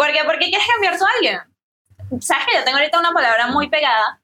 [0.00, 0.24] ¿Por qué?
[0.24, 1.40] ¿Por qué quieres cambiar a alguien?
[2.22, 4.22] ¿Sabes que yo tengo ahorita una palabra muy pegada?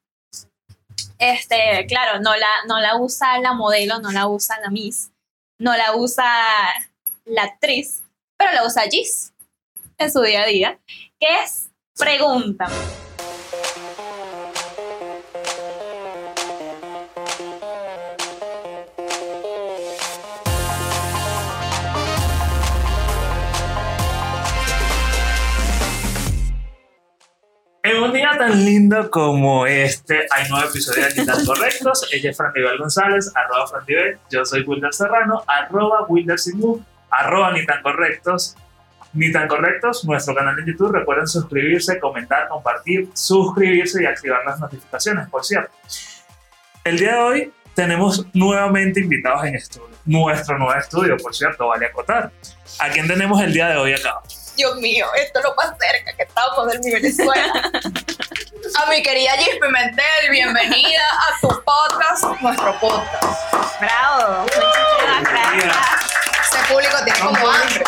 [1.19, 5.11] Este, claro, no la, no la usa la modelo, no la usa la Miss,
[5.61, 6.25] no la usa
[7.27, 8.03] la actriz,
[8.39, 9.35] pero la usa Gis
[9.99, 10.81] en su día a día,
[11.21, 12.69] que es pregunta.
[28.39, 32.09] Tan lindo como este, hay nueve episodios de Ni tan correctos.
[32.13, 34.19] Ella es Frantivel González, arroba Frantivel.
[34.31, 38.57] Yo soy Wilder Serrano, arroba Wilder Simú, arroba Ni tan correctos.
[39.13, 40.93] Ni tan correctos, nuestro canal en YouTube.
[40.93, 45.73] Recuerden suscribirse, comentar, compartir, suscribirse y activar las notificaciones, por cierto.
[46.85, 49.89] El día de hoy tenemos nuevamente invitados en estudio.
[50.05, 52.31] Nuestro nuevo estudio, por cierto, vale acotar.
[52.79, 54.21] ¿A quién tenemos el día de hoy acá?
[54.57, 57.71] Dios mío, esto es lo más cerca que estamos del mi Venezuela.
[58.75, 63.81] a mi querida Gis Pimentel, bienvenida a tu podcast, nuestro podcast.
[63.81, 65.77] Bravo, muchísimas gracias.
[66.41, 67.85] Ese público tiene como hambre.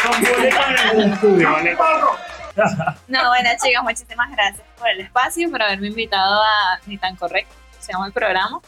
[3.09, 7.55] No, bueno chicos, muchísimas gracias por el espacio, por haberme invitado a Ni tan correcto,
[7.79, 8.61] se llama el programa.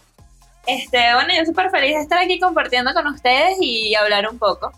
[0.67, 4.73] Este, bueno, yo súper feliz de estar aquí compartiendo con ustedes y hablar un poco.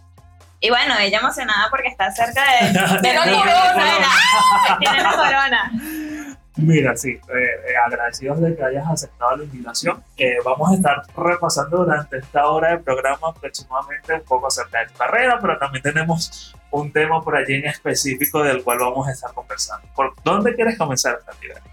[0.60, 2.68] Y bueno, ella emocionada porque está cerca de,
[3.02, 4.78] de la corona.
[4.78, 5.72] Tiene la corona.
[6.56, 10.02] Mira, sí, eh, eh, agradecidos de que hayas aceptado la invitación.
[10.18, 14.86] Eh, vamos a estar repasando durante esta hora del programa aproximadamente un poco acerca de
[14.88, 19.12] tu carrera, pero también tenemos un tema por allí en específico del cual vamos a
[19.12, 19.86] estar conversando.
[19.94, 21.70] ¿Por dónde quieres comenzar, Fernanda?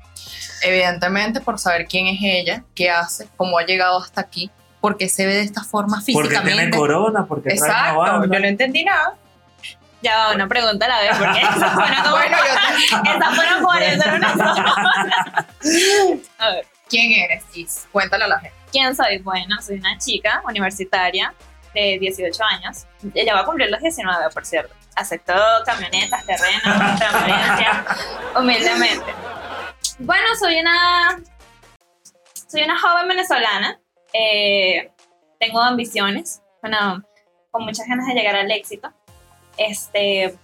[0.61, 4.49] Evidentemente por saber quién es ella, qué hace, cómo ha llegado hasta aquí,
[4.81, 6.77] por qué se ve de esta forma Porque tiene físicamente.
[6.77, 8.35] corona, porque trae una Exacto, banda.
[8.35, 9.17] yo no entendí nada.
[10.01, 13.63] Ya va, una pregunta a la vez, porque esa fueron como, Bueno, yo esa fueron
[13.63, 15.47] como hacer una sola.
[16.37, 17.87] A ver, ¿Quién eres, Gis?
[17.91, 18.57] Cuéntale a la gente.
[18.71, 19.17] ¿quién soy?
[19.19, 21.33] Bueno, soy una chica universitaria
[21.73, 22.85] de 18 años.
[23.13, 24.73] Ella va a cumplir los 19, por cierto.
[24.95, 25.33] Aceptó
[25.65, 27.85] camionetas, terrenos, transferencias,
[28.35, 29.13] humildemente.
[29.99, 31.19] Bueno, soy una,
[32.47, 33.79] soy una joven venezolana.
[34.13, 34.91] eh,
[35.39, 37.01] tengo ambiciones, bueno,
[37.51, 38.91] con muchas ganas de llegar al éxito.
[39.59, 40.35] Este,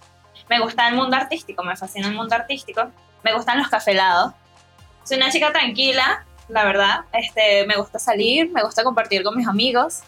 [0.48, 2.90] me gusta el mundo artístico, me fascina el mundo artístico.
[3.24, 4.32] Me gustan los cafelados.
[5.04, 7.00] Soy una chica tranquila, la verdad.
[7.12, 10.02] Este, me gusta salir, me gusta compartir con mis amigos.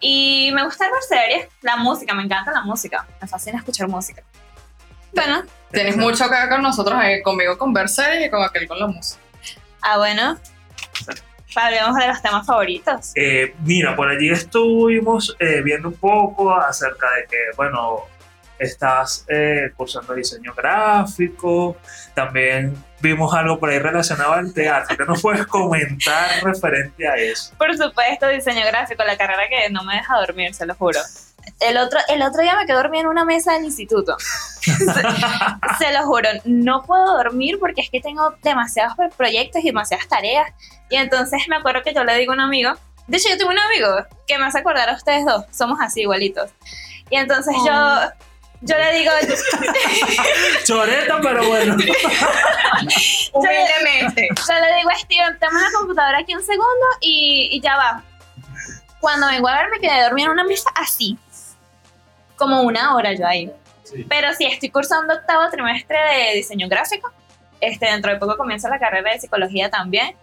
[0.00, 3.06] Y me gusta ver series, la música, me encanta la música.
[3.20, 4.22] Me fascina escuchar música.
[5.14, 8.68] Bueno, Tienes mucho que ver con nosotros, eh, conmigo con ver series y con aquel
[8.68, 9.20] con la música.
[9.82, 10.36] ah, bueno.
[11.54, 13.12] Hablemos de los temas favoritos.
[13.14, 18.02] Eh, mira, por allí estuvimos eh, viendo un poco acerca de que, bueno,
[18.58, 21.76] estás eh, cursando diseño gráfico,
[22.14, 24.96] también vimos algo por ahí relacionado al teatro.
[24.96, 27.54] ¿Qué nos puedes comentar referente a eso?
[27.58, 31.00] Por supuesto, diseño gráfico, la carrera que no me deja dormir, se lo juro.
[31.60, 34.16] El otro, el otro día me quedé dormida en una mesa del instituto.
[34.60, 40.08] se, se lo juro, no puedo dormir porque es que tengo demasiados proyectos y demasiadas
[40.08, 40.50] tareas.
[40.90, 42.72] Y entonces me acuerdo que yo le digo a un amigo,
[43.06, 43.88] de hecho yo tengo un amigo
[44.26, 46.50] que me hace acordar a ustedes dos, somos así igualitos.
[47.10, 48.00] Y entonces yo,
[48.60, 49.12] yo le digo,
[50.64, 51.76] Choreta, pero bueno.
[53.32, 54.28] Humildemente.
[54.34, 58.02] yo le digo, Steven, toma la computadora aquí un segundo y, y ya va.
[59.00, 61.18] Cuando vengo a ver me quedé dormida en una mesa así,
[62.36, 63.50] como una hora yo ahí.
[63.84, 64.04] Sí.
[64.08, 67.12] Pero sí, estoy cursando octavo trimestre de diseño gráfico.
[67.60, 70.14] Este, dentro de poco comienza la carrera de psicología también.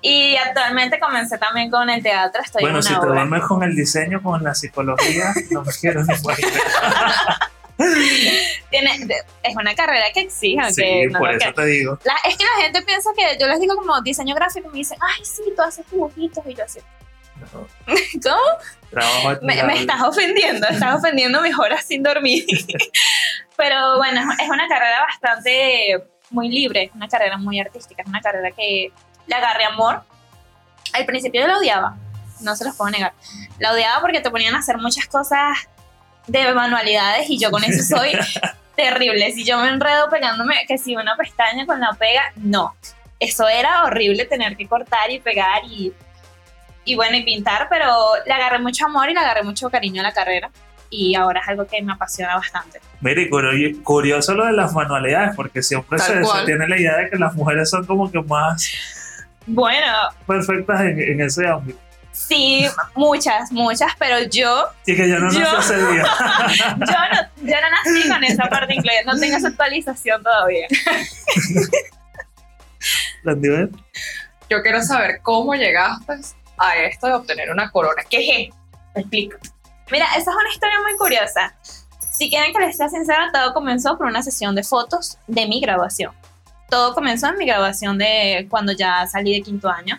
[0.00, 2.42] Y actualmente comencé también con el teatro.
[2.42, 3.20] Estoy Bueno, en si una te obra.
[3.20, 6.14] duermes con el diseño, con la psicología, no me quiero ni.
[8.70, 9.06] Tiene,
[9.42, 10.72] es una carrera que exige.
[10.72, 11.98] Sí, aunque no por eso te digo.
[12.04, 14.78] La- es que la gente piensa que yo les digo como diseño gráfico y me
[14.78, 16.44] dicen, ay, sí, tú haces dibujitos.
[16.46, 16.80] Y yo así,
[17.40, 17.66] No,
[18.22, 18.36] ¿cómo?
[18.90, 22.44] trabajo Me, me estás ofendiendo, estás ofendiendo mis horas sin dormir.
[23.56, 28.20] Pero bueno, es una carrera bastante muy libre, es una carrera muy artística, es una
[28.20, 28.90] carrera que
[29.26, 30.02] le agarré amor.
[30.94, 31.96] Al principio yo la odiaba,
[32.40, 33.12] no se los puedo negar.
[33.58, 35.56] La odiaba porque te ponían a hacer muchas cosas
[36.26, 38.12] de manualidades y yo con eso soy
[38.76, 39.32] terrible.
[39.32, 42.74] Si yo me enredo pegándome, que si una pestaña con la pega, no.
[43.18, 45.92] Eso era horrible tener que cortar y pegar y,
[46.84, 47.86] y bueno, y pintar, pero
[48.26, 50.50] le agarré mucho amor y le agarré mucho cariño a la carrera.
[50.90, 52.80] Y ahora es algo que me apasiona bastante.
[53.00, 57.16] Mire, curio- curioso lo de las manualidades, porque siempre se, tiene la idea de que
[57.16, 58.70] las mujeres son como que más
[59.46, 59.86] Bueno,
[60.26, 61.78] perfectas en, en ese ámbito.
[62.12, 66.04] Sí, muchas, muchas, pero yo, Y que ya no Yo- nació ese día.
[66.78, 70.66] yo no, yo no nací con esa parte incluida, no tengo esa actualización todavía.
[73.22, 73.70] Landibel.
[74.50, 76.12] Yo quiero saber cómo llegaste
[76.58, 78.02] a esto de obtener una corona.
[78.10, 78.56] ¿Qué es esto?
[78.94, 79.36] Te explico.
[79.90, 81.54] Mira, esa es una historia muy curiosa.
[82.12, 85.60] Si quieren que les sea sincera, todo comenzó por una sesión de fotos de mi
[85.60, 86.12] graduación.
[86.68, 89.98] Todo comenzó en mi graduación de cuando ya salí de quinto año.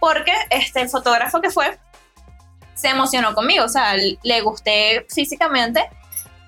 [0.00, 1.78] Porque este, el fotógrafo que fue
[2.74, 5.88] se emocionó conmigo, o sea, le gusté físicamente.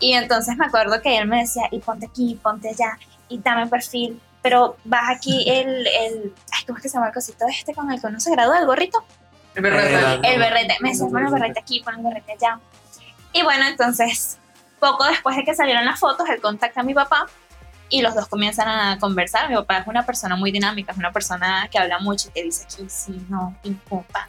[0.01, 2.99] Y entonces me acuerdo que él me decía, y ponte aquí, ponte allá,
[3.29, 4.21] y dame perfil.
[4.43, 7.91] Pero vas aquí el, el, ay, ¿cómo es que se llama el cosito este con
[7.91, 9.05] el que uno se gradúa, el gorrito?
[9.55, 10.29] El berrete.
[10.29, 10.77] El berrete.
[10.81, 12.61] Me decía, pon el berrete aquí, pon el berrete allá.
[13.33, 14.39] Y bueno, entonces,
[14.79, 17.27] poco después de que salieron las fotos, él contacta a mi papá
[17.89, 19.49] y los dos comienzan a conversar.
[19.49, 22.43] Mi papá es una persona muy dinámica, es una persona que habla mucho y que
[22.45, 24.29] dice aquí, sí, no, pim, pum, pa.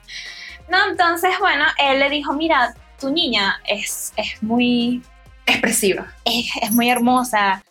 [0.70, 5.02] No, entonces, bueno, él le dijo, mira, tu niña es, es muy
[5.46, 6.14] Expresiva.
[6.26, 7.64] es, es muy hermosa.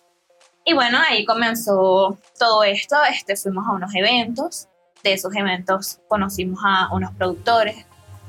[0.64, 2.96] Y bueno, ahí comenzó todo esto.
[3.04, 4.68] Este, fuimos a unos eventos.
[5.02, 7.86] De esos eventos conocimos a unos productores.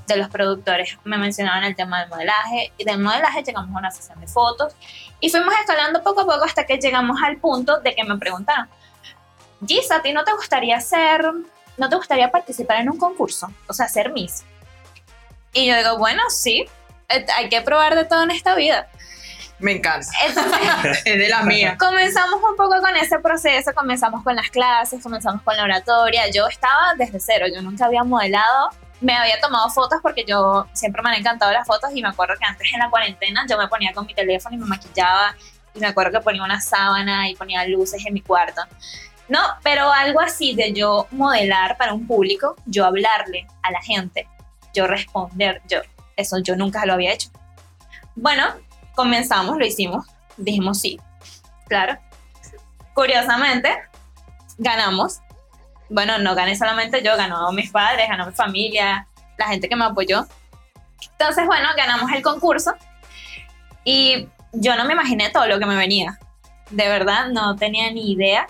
[0.09, 2.73] De los productores me mencionaban el tema del modelaje.
[2.77, 4.73] Y del modelaje llegamos a una sesión de fotos.
[5.19, 8.67] Y fuimos escalando poco a poco hasta que llegamos al punto de que me preguntaron,
[9.65, 11.23] Gis, ¿a ti no te gustaría ser,
[11.77, 13.51] no te gustaría participar en un concurso?
[13.67, 14.43] O sea, ser Miss.
[15.53, 16.65] Y yo digo, bueno, sí,
[17.09, 18.87] eh, hay que probar de todo en esta vida.
[19.59, 20.07] Me encanta.
[20.25, 21.75] Entonces, Es de la mía.
[21.77, 26.29] comenzamos un poco con ese proceso, comenzamos con las clases, comenzamos con la oratoria.
[26.31, 28.69] Yo estaba desde cero, yo nunca había modelado,
[29.01, 32.35] me había tomado fotos porque yo siempre me han encantado las fotos y me acuerdo
[32.37, 35.35] que antes en la cuarentena yo me ponía con mi teléfono y me maquillaba
[35.73, 38.61] y me acuerdo que ponía una sábana y ponía luces en mi cuarto.
[39.29, 44.27] No, pero algo así de yo modelar para un público, yo hablarle a la gente,
[44.73, 45.79] yo responder, yo,
[46.15, 47.29] eso yo nunca lo había hecho.
[48.15, 48.43] Bueno,
[48.95, 50.05] comenzamos, lo hicimos,
[50.35, 50.99] dijimos sí,
[51.67, 51.97] claro.
[52.95, 53.77] Curiosamente,
[54.57, 55.21] ganamos.
[55.89, 59.07] Bueno, no gané solamente yo, ganó mis padres, ganó mi familia,
[59.37, 60.25] la gente que me apoyó.
[61.11, 62.75] Entonces, bueno, ganamos el concurso
[63.83, 66.19] y yo no me imaginé todo lo que me venía.
[66.69, 68.47] De verdad, no tenía ni idea.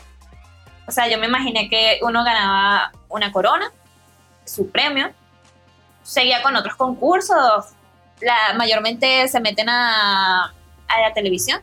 [0.88, 3.72] O sea, yo me imaginé que uno ganaba una corona,
[4.46, 5.12] su premio,
[6.04, 7.66] seguía con otros concursos,
[8.20, 10.46] la, mayormente se meten a,
[10.88, 11.62] a la televisión,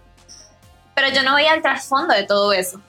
[0.94, 2.81] pero yo no veía el trasfondo de todo eso.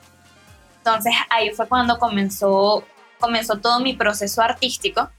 [0.88, 2.82] Entonces ahí fue cuando comenzó,
[3.18, 5.10] comenzó todo mi proceso artístico.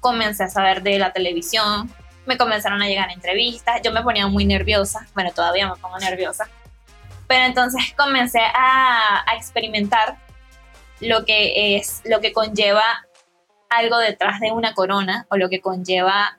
[0.00, 1.90] Comencé a saber de la televisión,
[2.26, 6.46] me comenzaron a llegar entrevistas, yo me ponía muy nerviosa, bueno, todavía me pongo nerviosa,
[7.26, 10.18] pero entonces comencé a, a experimentar
[11.00, 12.82] lo que es, lo que conlleva
[13.70, 16.38] algo detrás de una corona o lo que conlleva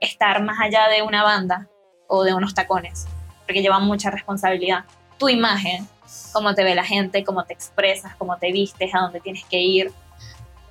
[0.00, 1.68] estar más allá de una banda
[2.06, 3.06] o de unos tacones,
[3.46, 4.84] porque lleva mucha responsabilidad.
[5.16, 5.88] Tu imagen,
[6.32, 9.58] cómo te ve la gente, cómo te expresas, cómo te vistes, a dónde tienes que
[9.58, 9.92] ir.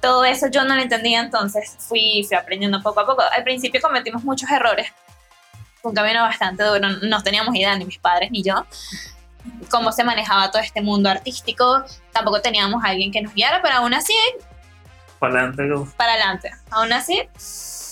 [0.01, 3.23] Todo eso yo no lo entendía, entonces fui, fui aprendiendo poco a poco.
[3.35, 4.91] Al principio cometimos muchos errores.
[5.83, 8.65] Un camino bastante duro, no teníamos idea, ni mis padres ni yo,
[9.69, 11.83] cómo se manejaba todo este mundo artístico.
[12.11, 14.13] Tampoco teníamos a alguien que nos guiara, pero aún así,
[15.19, 15.91] Para adelante.
[15.97, 16.51] para adelante.
[16.71, 17.19] Aún así,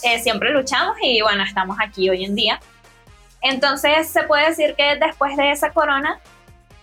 [0.03, 2.59] eh, siempre luchamos y bueno, estamos aquí hoy en día.
[3.41, 6.19] Entonces se puede decir que después de esa corona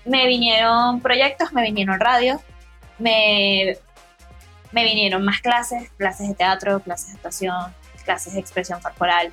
[0.04, 2.40] me vinieron proyectos, me vinieron radios,
[2.98, 3.76] me,
[4.72, 9.32] me vinieron más clases, clases de teatro, clases de actuación, clases de expresión corporal.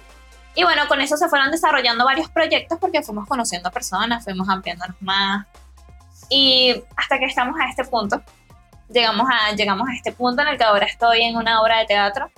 [0.55, 5.01] Y bueno, con eso se fueron desarrollando varios proyectos porque fuimos conociendo personas, fuimos ampliándonos
[5.01, 5.45] más.
[6.29, 8.21] Y hasta que estamos a este punto,
[8.89, 11.85] llegamos a, llegamos a este punto en el que ahora estoy en una obra de
[11.85, 12.29] teatro.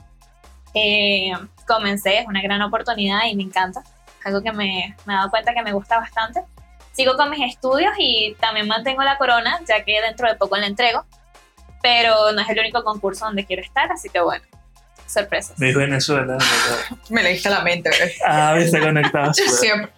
[0.74, 1.34] Eh,
[1.68, 3.84] comencé, es una gran oportunidad y me encanta.
[4.24, 6.44] Algo que me, me he dado cuenta que me gusta bastante.
[6.92, 10.68] Sigo con mis estudios y también mantengo la corona, ya que dentro de poco la
[10.68, 11.06] entrego.
[11.82, 14.44] Pero no es el único concurso donde quiero estar, así que bueno,
[15.08, 15.60] sorpresas.
[15.60, 16.38] Miss Venezuela.
[17.10, 18.14] Me leíste la mente, bebé.
[18.26, 19.34] Ah, viste conectado.
[19.34, 19.92] Siempre.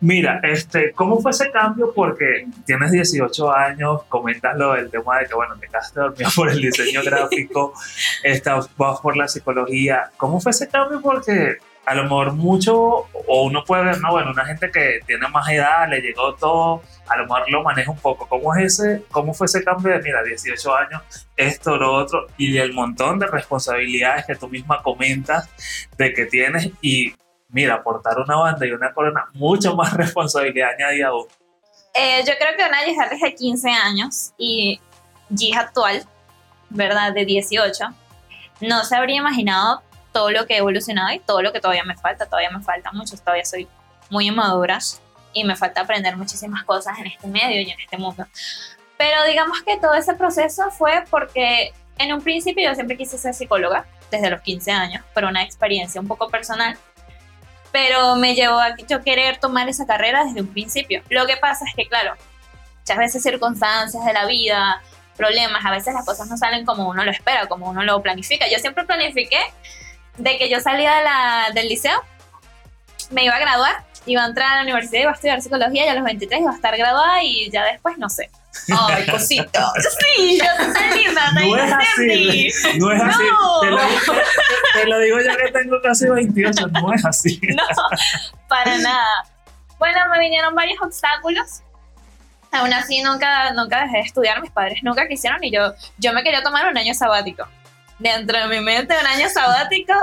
[0.00, 1.92] Mira, este, ¿cómo fue ese cambio?
[1.94, 6.50] Porque tienes 18 años, comentas lo del tema de que, bueno, te quedaste dormido por
[6.50, 7.72] el diseño gráfico,
[8.22, 10.10] estás, vas por la psicología.
[10.18, 11.00] ¿Cómo fue ese cambio?
[11.00, 11.56] Porque
[11.86, 15.48] a lo mejor mucho, o uno puede ver, no, bueno, una gente que tiene más
[15.48, 18.28] edad, le llegó todo, a lo mejor lo maneja un poco.
[18.28, 21.02] ¿Cómo es ese, cómo fue ese cambio de, mira, 18 años,
[21.36, 25.48] esto, lo otro, y el montón de responsabilidades que tú misma comentas
[25.96, 27.14] de que tienes y
[27.48, 31.26] mira, aportar una banda y una corona, mucho más responsabilidad añadida aún.
[31.94, 34.80] Eh, yo creo que una Giselle de 15 años y
[35.36, 36.04] Gis actual,
[36.68, 37.12] ¿verdad?
[37.12, 37.84] De 18,
[38.60, 39.82] no se habría imaginado
[40.16, 42.90] todo lo que he evolucionado y todo lo que todavía me falta, todavía me falta
[42.90, 43.68] mucho, todavía soy
[44.08, 44.78] muy inmadura
[45.34, 48.24] y me falta aprender muchísimas cosas en este medio y en este mundo.
[48.96, 53.34] Pero digamos que todo ese proceso fue porque en un principio yo siempre quise ser
[53.34, 56.78] psicóloga, desde los 15 años, por una experiencia un poco personal,
[57.70, 61.02] pero me llevó a yo querer tomar esa carrera desde un principio.
[61.10, 62.14] Lo que pasa es que, claro,
[62.78, 64.80] muchas veces circunstancias de la vida,
[65.14, 68.48] problemas, a veces las cosas no salen como uno lo espera, como uno lo planifica.
[68.50, 69.40] Yo siempre planifiqué
[70.18, 72.02] de que yo salía de la, del liceo,
[73.10, 75.88] me iba a graduar, iba a entrar a la universidad, iba a estudiar psicología y
[75.88, 78.30] a los 23 iba a estar graduada y ya después no sé.
[78.76, 79.70] Ay, cosita.
[80.16, 83.22] Sí, yo soy linda, No es así, no es así.
[83.30, 83.60] No.
[83.60, 87.38] Te, lo, te- te lo digo ya que tengo casi 28, no es así.
[87.54, 87.62] No,
[88.48, 89.24] para nada.
[89.78, 91.60] Bueno, me vinieron varios obstáculos.
[92.52, 94.40] Aún así, nunca, nunca dejé de estudiar.
[94.40, 97.46] Mis padres nunca quisieron y yo, yo me quería tomar un año sabático.
[97.98, 99.94] Dentro de mi mente, un año sabático,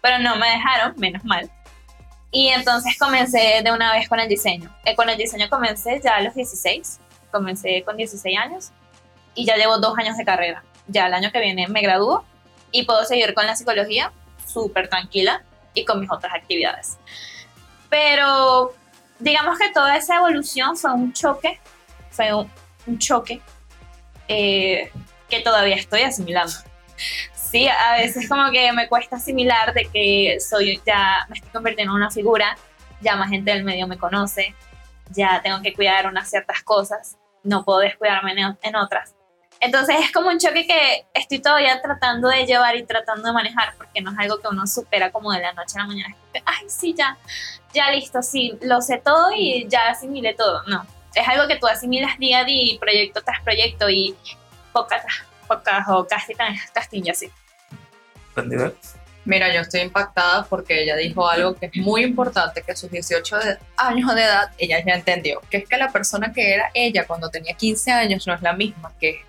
[0.00, 1.50] pero no me dejaron, menos mal.
[2.30, 4.74] Y entonces comencé de una vez con el diseño.
[4.84, 6.98] Eh, con el diseño comencé ya a los 16.
[7.30, 8.70] Comencé con 16 años
[9.34, 10.64] y ya llevo dos años de carrera.
[10.88, 12.24] Ya el año que viene me gradúo
[12.70, 14.12] y puedo seguir con la psicología
[14.46, 15.42] súper tranquila
[15.74, 16.96] y con mis otras actividades.
[17.90, 18.74] Pero
[19.18, 21.60] digamos que toda esa evolución fue un choque,
[22.10, 22.50] fue un,
[22.86, 23.40] un choque
[24.28, 24.90] eh,
[25.28, 26.54] que todavía estoy asimilando.
[27.52, 31.92] Sí, a veces como que me cuesta asimilar de que soy ya, me estoy convirtiendo
[31.92, 32.56] en una figura,
[33.02, 34.54] ya más gente del medio me conoce,
[35.10, 39.14] ya tengo que cuidar unas ciertas cosas, no puedo descuidarme en, en otras.
[39.60, 43.74] Entonces es como un choque que estoy todavía tratando de llevar y tratando de manejar,
[43.76, 46.16] porque no es algo que uno supera como de la noche a la mañana.
[46.46, 47.18] Ay, sí, ya,
[47.74, 50.62] ya listo, sí, lo sé todo y ya asimilé todo.
[50.68, 54.16] No, es algo que tú asimilas día a día, proyecto tras proyecto y
[54.72, 55.04] pocas,
[55.46, 56.32] pocas o casi
[56.72, 57.30] casting y así.
[59.24, 62.90] Mira, yo estoy impactada porque ella dijo algo que es muy importante, que a sus
[62.90, 66.70] 18 de- años de edad ella ya entendió, que es que la persona que era
[66.74, 69.20] ella cuando tenía 15 años no es la misma que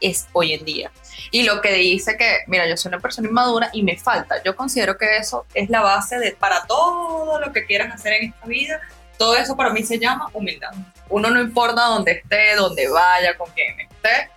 [0.00, 0.90] es hoy en día.
[1.30, 4.42] Y lo que dice que, mira, yo soy una persona inmadura y me falta.
[4.42, 8.30] Yo considero que eso es la base de para todo lo que quieras hacer en
[8.30, 8.80] esta vida.
[9.18, 10.72] Todo eso para mí se llama humildad.
[11.10, 14.30] Uno no importa dónde esté, dónde vaya, con quién esté.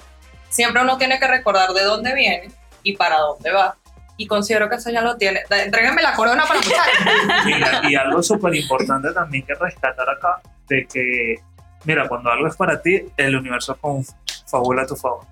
[0.49, 2.51] Siempre uno tiene que recordar de dónde viene
[2.83, 3.77] y para dónde va.
[4.17, 5.41] Y considero que eso ya lo tiene.
[5.49, 7.45] Entréguenme la corona para muchachos.
[7.45, 11.35] Mira, y algo súper importante también que rescatar acá, de que,
[11.83, 15.25] mira, cuando algo es para ti, el universo confabula a tu favor.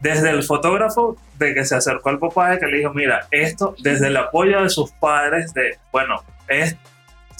[0.00, 3.74] Desde el fotógrafo, de que se acercó al papá, de que le dijo, mira, esto,
[3.78, 6.76] desde el apoyo de sus padres, de, bueno, es,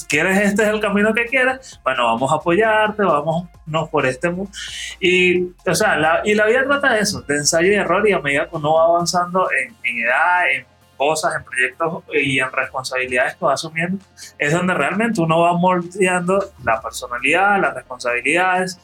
[0.08, 1.78] ¿quieres este es el camino que quieres?
[1.84, 4.50] Bueno, vamos a apoyarte, vamos no, por este mundo.
[4.98, 8.12] Y, o sea, la, y la vida trata de eso, de ensayo y error, y
[8.12, 10.66] a medida que uno va avanzando en, en edad, en
[10.98, 14.04] cosas, en proyectos y en responsabilidades que va asumiendo,
[14.38, 18.78] es donde realmente uno va moldeando la personalidad, las responsabilidades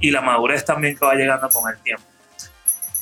[0.00, 2.02] y la madurez también que va llegando con el tiempo.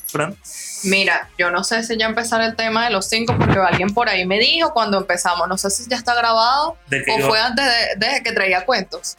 [0.08, 0.36] Fran,
[0.84, 4.08] Mira, yo no sé si ya empezar el tema de los cinco porque alguien por
[4.08, 7.64] ahí me dijo cuando empezamos, no sé si ya está grabado o yo- fue antes
[7.98, 9.16] de, de que traía cuentos.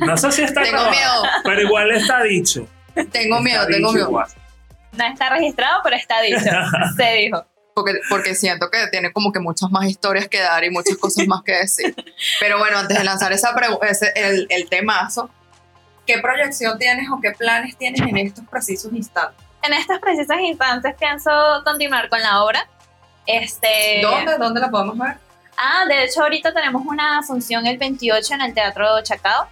[0.00, 2.66] no sé si está Tengo grabado, miedo, pero igual está dicho.
[2.94, 4.08] tengo Está miedo, tengo dicho miedo.
[4.08, 4.28] igual.
[4.92, 6.50] No está registrado, pero está dicho.
[6.96, 7.44] Se dijo.
[7.78, 11.28] Porque, porque siento que tiene como que muchas más historias que dar y muchas cosas
[11.28, 11.94] más que decir.
[12.40, 13.54] Pero bueno, antes de lanzar esa
[13.88, 15.30] ese, el, el temazo,
[16.04, 19.38] ¿qué proyección tienes o qué planes tienes en estos precisos instantes?
[19.62, 21.30] En estos precisos instantes pienso
[21.64, 22.66] continuar con la obra.
[23.26, 24.38] Este, ¿Dónde?
[24.38, 25.18] ¿Dónde la podemos ver?
[25.56, 29.46] Ah, de hecho ahorita tenemos una función el 28 en el Teatro Chacao.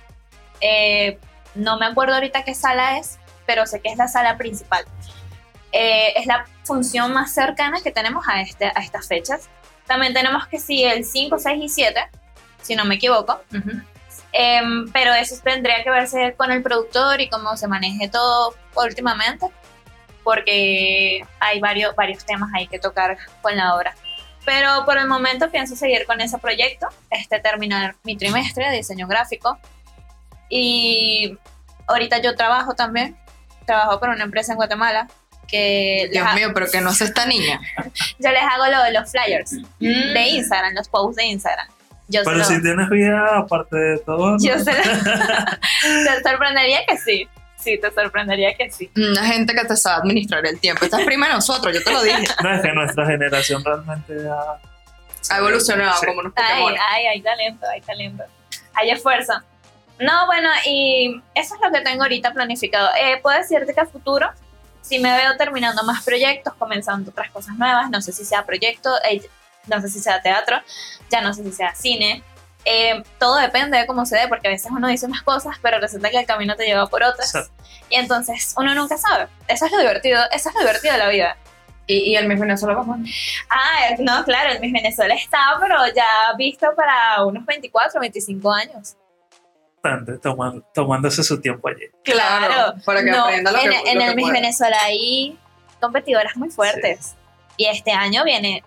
[0.61, 1.19] Eh,
[1.55, 4.85] no me acuerdo ahorita qué sala es, pero sé que es la sala principal.
[5.73, 9.49] Eh, es la función más cercana que tenemos a, este, a estas fechas.
[9.87, 12.09] También tenemos que sí el 5, 6 y 7,
[12.63, 13.41] si no me equivoco.
[14.33, 19.47] Em, pero eso tendría que verse con el productor y cómo se maneje todo últimamente,
[20.25, 23.95] porque hay varios, varios temas ahí que tocar con la obra.
[24.45, 29.07] Pero por el momento pienso seguir con ese proyecto, este, terminar mi trimestre de diseño
[29.07, 29.59] gráfico.
[30.49, 31.37] Y
[31.87, 33.17] ahorita yo trabajo también,
[33.67, 35.09] trabajo por una empresa en Guatemala
[35.49, 37.61] que Dios mío, pero que no es esta niña.
[38.19, 40.13] yo les hago lo de los flyers Mm.
[40.15, 41.67] de Instagram, los posts de Instagram.
[42.09, 44.37] Yo Pero lo- si tienes vida aparte de todo, ¿no?
[44.41, 44.79] yo se lo-
[46.23, 47.29] te sorprendería que sí.
[47.59, 48.91] Sí, te sorprendería que sí.
[48.97, 50.85] Una gente que te sabe administrar el tiempo.
[50.85, 52.25] Esta es prima de nosotros, yo te lo dije.
[52.43, 54.61] no es que nuestra generación realmente ha,
[55.35, 56.07] Ha evolucionado Sí.
[56.07, 58.23] como unos Ay, ay, hay talento, hay talento.
[58.75, 59.33] Hay esfuerzo.
[59.99, 62.91] No, bueno, y eso es lo que tengo ahorita planificado.
[63.01, 64.31] Eh, puedo decirte que a futuro,
[64.87, 68.91] si me veo terminando más proyectos, comenzando otras cosas nuevas, no sé si sea proyecto,
[69.11, 69.21] eh,
[69.67, 70.61] no sé si sea teatro,
[71.11, 72.23] ya no sé si sea cine.
[72.65, 75.79] Eh, todo depende de cómo se dé, porque a veces uno dice unas cosas, pero
[75.81, 77.33] resulta que el camino te lleva por otras.
[77.89, 79.29] Y entonces uno nunca sabe.
[79.49, 81.37] Eso es lo divertido, eso es lo divertido de la vida.
[81.89, 82.97] Y, y el Miss Venezuela, ¿cómo?
[83.49, 88.97] Ah, no, claro, el Miss Venezuela está, pero ya visto para unos 24, 25 años.
[89.91, 91.85] Bastante, tomando, tomándose su tiempo allí.
[92.05, 94.41] Claro, para que No, aprenda lo en, que, en lo el que Miss pueda.
[94.41, 95.39] Venezuela hay
[95.81, 97.15] competidoras muy fuertes.
[97.57, 98.63] Y este año viene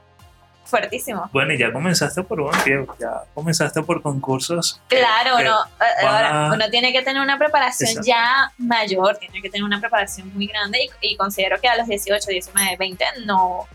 [0.66, 1.30] fuertísimo.
[1.34, 4.80] Bueno, y ya comenzaste por un pie, ya comenzaste por concursos.
[4.88, 8.08] Claro, que uno, eh, ahora, a- uno tiene que tener una preparación Exacto.
[8.08, 11.88] ya mayor, tiene que tener una preparación muy grande y, y considero que a los
[11.88, 13.68] 18, 19, 20 no,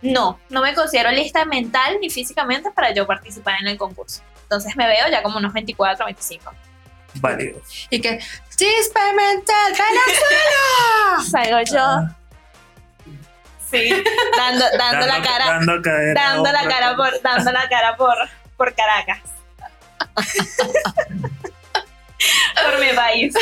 [0.00, 4.22] no, no me considero lista mental ni físicamente para yo participar en el concurso.
[4.52, 6.52] Entonces me veo ya como unos 24, 25.
[7.14, 7.58] Válido.
[7.88, 8.18] Y que,
[8.54, 11.24] chispe mental, Venezuela.
[11.30, 12.14] Salgo yo, Ah,
[13.70, 14.04] sí,
[14.36, 15.80] dando, dando la cara, Dando,
[16.14, 18.14] dando la cara por, dando la cara por,
[18.58, 19.22] por Caracas.
[22.62, 23.34] por mi país.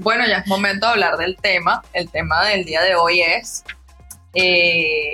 [0.00, 1.84] Bueno, ya es momento de hablar del tema.
[1.92, 3.62] El tema del día de hoy es
[4.34, 5.12] eh,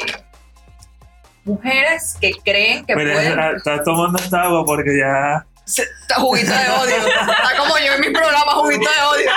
[1.45, 3.57] mujeres que creen que Mira, pueden...
[3.57, 5.45] estás tomando esta agua porque ya.
[5.65, 6.97] Se- está juguito de odio.
[7.09, 9.31] Está como yo en mi programa, juguito de odio.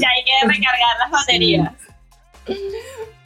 [0.00, 1.72] Ya hay que recargar las baterías.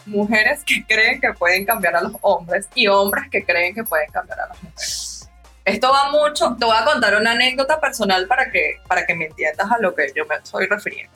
[0.07, 4.09] Mujeres que creen que pueden cambiar a los hombres y hombres que creen que pueden
[4.13, 5.29] cambiar a las mujeres.
[5.65, 6.57] Esto va mucho.
[6.61, 9.97] Te voy a contar una anécdota personal para que, para que me entiendas a lo
[9.97, 11.13] que yo me estoy refiriendo.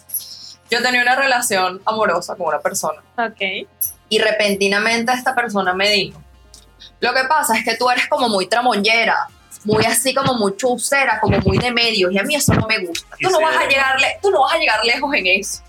[0.68, 3.68] Yo tenía una relación amorosa con una persona Ok.
[4.10, 6.22] Y repentinamente esta persona me dijo,
[7.00, 9.26] lo que pasa es que tú eres como muy tramoñera,
[9.64, 12.78] muy así como muy chusera, como muy de medios y a mí eso no me
[12.84, 13.16] gusta.
[13.20, 15.62] Tú no vas a llegar, le- tú no vas a llegar lejos en eso.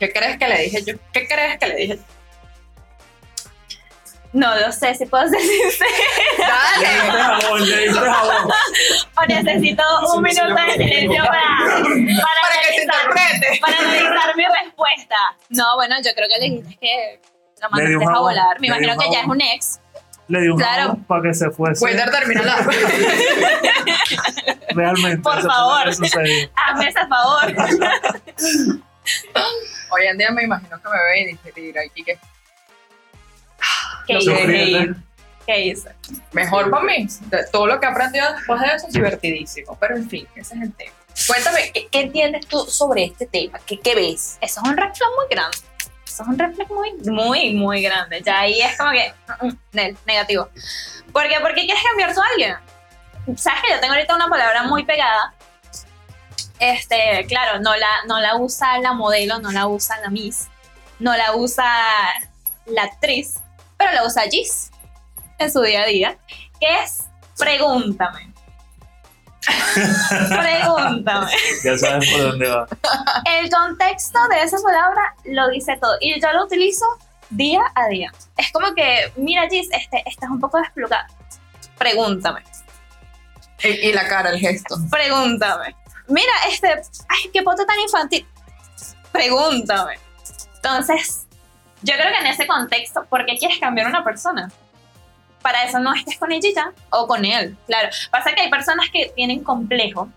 [0.00, 0.94] ¿Qué crees que le dije yo?
[1.12, 2.02] ¿Qué crees que le dije yo?
[4.32, 5.90] No lo sé si puedo ser sincera.
[6.38, 6.86] ¡Dale!
[7.10, 8.50] jabón, le diste jabón.
[9.16, 9.82] O necesito
[10.14, 13.60] un minuto de silencio para, para, Para que se interprete.
[13.60, 15.16] para analizar mi respuesta.
[15.50, 17.20] No, bueno, yo creo que le dijiste que
[17.62, 18.60] lo dio mandaste un a volar.
[18.60, 19.80] Me dio imagino un que ya es un ex.
[20.28, 20.82] Le di un Claro.
[20.82, 21.84] jabón para que se fuese.
[21.84, 22.56] Wilder termina la...
[24.70, 25.22] Realmente.
[25.22, 25.84] Por favor.
[25.84, 26.50] que.
[26.56, 27.54] Hazme ese favor.
[29.90, 32.18] Hoy en día me imagino que me ve y dice, mira, aquí que
[34.06, 34.94] ¿Qué hice?
[35.46, 35.90] ¿Qué hice?
[36.32, 37.06] mejor para mí.
[37.52, 39.76] Todo lo que he aprendido después de eso es divertidísimo.
[39.78, 40.92] Pero en fin, ese es el tema.
[41.26, 43.58] Cuéntame, ¿qué, qué entiendes tú sobre este tema?
[43.64, 44.38] ¿Qué, qué ves?
[44.40, 45.56] Eso es un red muy grande.
[46.06, 48.22] Eso es un red muy, muy, muy grande.
[48.24, 50.48] Ya ahí es como que, mm, mm, negativo.
[51.12, 51.40] ¿Por qué?
[51.40, 52.56] ¿Por qué quieres cambiar a alguien?
[53.36, 55.34] Sabes que yo tengo ahorita una palabra muy pegada.
[56.58, 60.48] Este, claro, no la, no la usa la modelo, no la usa la Miss,
[60.98, 61.66] no la usa
[62.66, 63.34] la actriz,
[63.76, 64.70] pero la usa Gis
[65.38, 66.18] en su día a día,
[66.60, 67.04] que es
[67.38, 68.32] pregúntame.
[70.28, 71.30] pregúntame.
[71.64, 72.66] Ya sabes por dónde va.
[73.24, 76.84] El contexto de esa palabra lo dice todo y yo lo utilizo
[77.30, 78.12] día a día.
[78.36, 81.06] Es como que, mira Gis, este, estás un poco desplugada.
[81.78, 82.42] Pregúntame,
[83.62, 84.76] Y, y la cara, el gesto.
[84.90, 85.76] pregúntame.
[86.08, 86.68] Mira, este,
[87.08, 88.26] ay, qué foto tan infantil.
[89.12, 89.98] Pregúntame.
[90.56, 91.25] Entonces,
[91.82, 94.50] yo creo que en ese contexto, ¿por qué quieres cambiar a una persona?
[95.42, 97.56] Para eso no estés con ella o con él.
[97.66, 100.08] Claro, pasa que hay personas que tienen complejo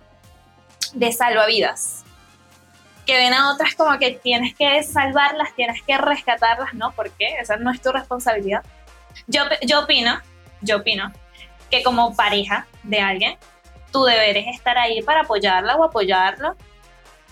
[0.93, 2.03] de salvavidas.
[3.05, 6.91] Que ven a otras como que tienes que salvarlas, tienes que rescatarlas, ¿no?
[6.91, 7.37] ¿Por qué?
[7.39, 8.63] Esa no es tu responsabilidad.
[9.27, 10.19] Yo, yo opino,
[10.61, 11.11] yo opino
[11.69, 13.37] que como pareja de alguien,
[13.91, 16.55] tu deber es estar ahí para apoyarla o apoyarlo.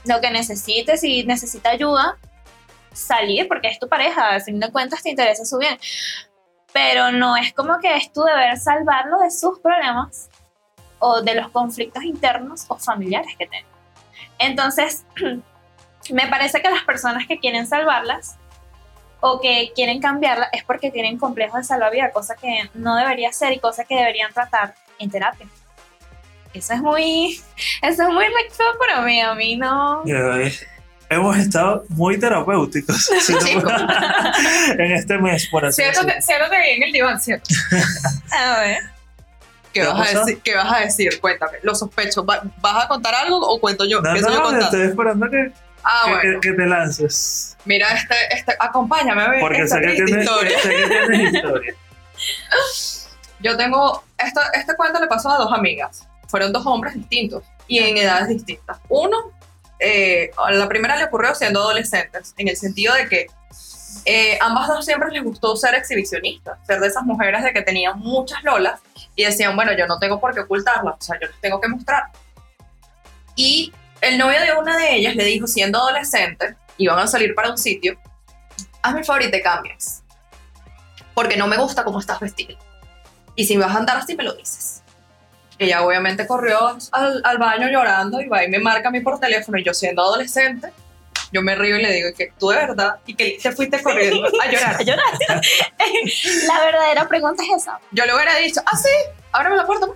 [0.05, 2.17] Lo que necesites, si necesita ayuda,
[2.97, 5.77] salir porque es tu pareja, al fin de cuentas te interesa su bien.
[6.73, 10.29] Pero no es como que es tu deber salvarlo de sus problemas
[10.99, 13.67] o de los conflictos internos o familiares que tenga.
[14.39, 15.05] Entonces,
[16.11, 18.37] me parece que las personas que quieren salvarlas
[19.19, 23.53] o que quieren cambiarla es porque tienen complejos de salvavidas, cosa que no debería ser
[23.53, 25.47] y cosa que deberían tratar en terapia.
[26.53, 27.41] Eso es muy,
[27.81, 30.03] eso es muy flag para mí, a mí no.
[31.09, 33.71] Hemos estado muy terapéuticos Chicos.
[34.77, 36.25] en este mes, por así Siéntate, decirlo.
[36.25, 37.49] siéntate ahí en el diván, ¿cierto?
[38.31, 38.77] A ver.
[39.73, 40.41] ¿Qué ¿Qué vas, a decir?
[40.43, 41.21] ¿Qué vas a decir?
[41.21, 42.25] Cuéntame, lo sospecho.
[42.25, 44.01] ¿Va- ¿Vas a contar algo o cuento yo?
[44.01, 44.65] No, yo no, contando.
[44.65, 45.51] estoy esperando que,
[45.83, 46.39] Ah, que- bueno.
[46.41, 47.57] que- que te lances.
[47.65, 50.59] Mira, este, este, acompáñame a ver Porque esta sé que, tienes, historia.
[50.63, 51.73] sé que tienes historia.
[53.39, 56.07] Yo tengo, esto, este cuento le pasó a dos amigas.
[56.27, 58.77] Fueron dos hombres distintos y en edades distintas.
[58.89, 59.31] Uno,
[59.79, 63.27] eh, a la primera le ocurrió siendo adolescentes, en el sentido de que
[64.09, 67.99] Eh, ambas dos siempre les gustó ser exhibicionistas, ser de esas mujeres de que tenían
[67.99, 68.79] muchas lolas
[69.17, 71.67] y decían, bueno, yo no tengo por qué ocultarlas, o sea, yo les tengo que
[71.67, 72.03] mostrar.
[73.35, 77.49] Y el novio de una de ellas le dijo, siendo adolescente, iban a salir para
[77.51, 77.99] un sitio,
[78.81, 80.03] hazme el favor y te cambias,
[81.13, 82.55] porque no me gusta cómo estás vestida.
[83.35, 84.83] Y si vas a andar así, me lo dices.
[85.59, 89.19] Ella obviamente corrió al, al baño llorando y va y me marca a mí por
[89.19, 90.71] teléfono y yo siendo adolescente,
[91.31, 94.27] yo me río y le digo que tú de verdad y que te fuiste corriendo
[94.41, 94.75] a llorar.
[94.79, 95.05] A llorar.
[96.47, 97.79] la verdadera pregunta es esa.
[97.91, 98.89] Yo le hubiera dicho, ah, sí,
[99.31, 99.87] ábreme la puerta.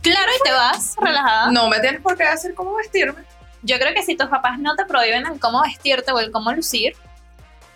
[0.00, 1.50] Claro, y te vas relajada.
[1.50, 3.22] No me tienes por qué decir cómo vestirme.
[3.62, 6.52] Yo creo que si tus papás no te prohíben el cómo vestirte o el cómo
[6.52, 6.94] lucir,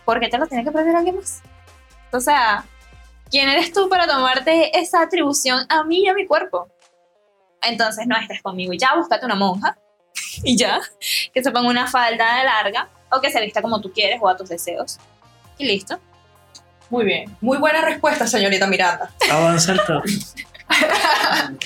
[0.04, 1.42] ¿por qué te lo tiene que prohibir alguien más?
[2.12, 2.64] O sea,
[3.30, 6.68] ¿quién eres tú para tomarte esa atribución a mí y a mi cuerpo?
[7.62, 9.76] Entonces no estés conmigo y ya, búscate una monja
[10.44, 10.80] y ya,
[11.32, 14.28] que se ponga una falda de larga o que se vista como tú quieres o
[14.28, 14.98] a tus deseos.
[15.58, 15.98] Y listo.
[16.90, 17.36] Muy bien.
[17.40, 19.10] Muy buena respuesta, señorita Miranda.
[19.30, 20.04] Avanza el top.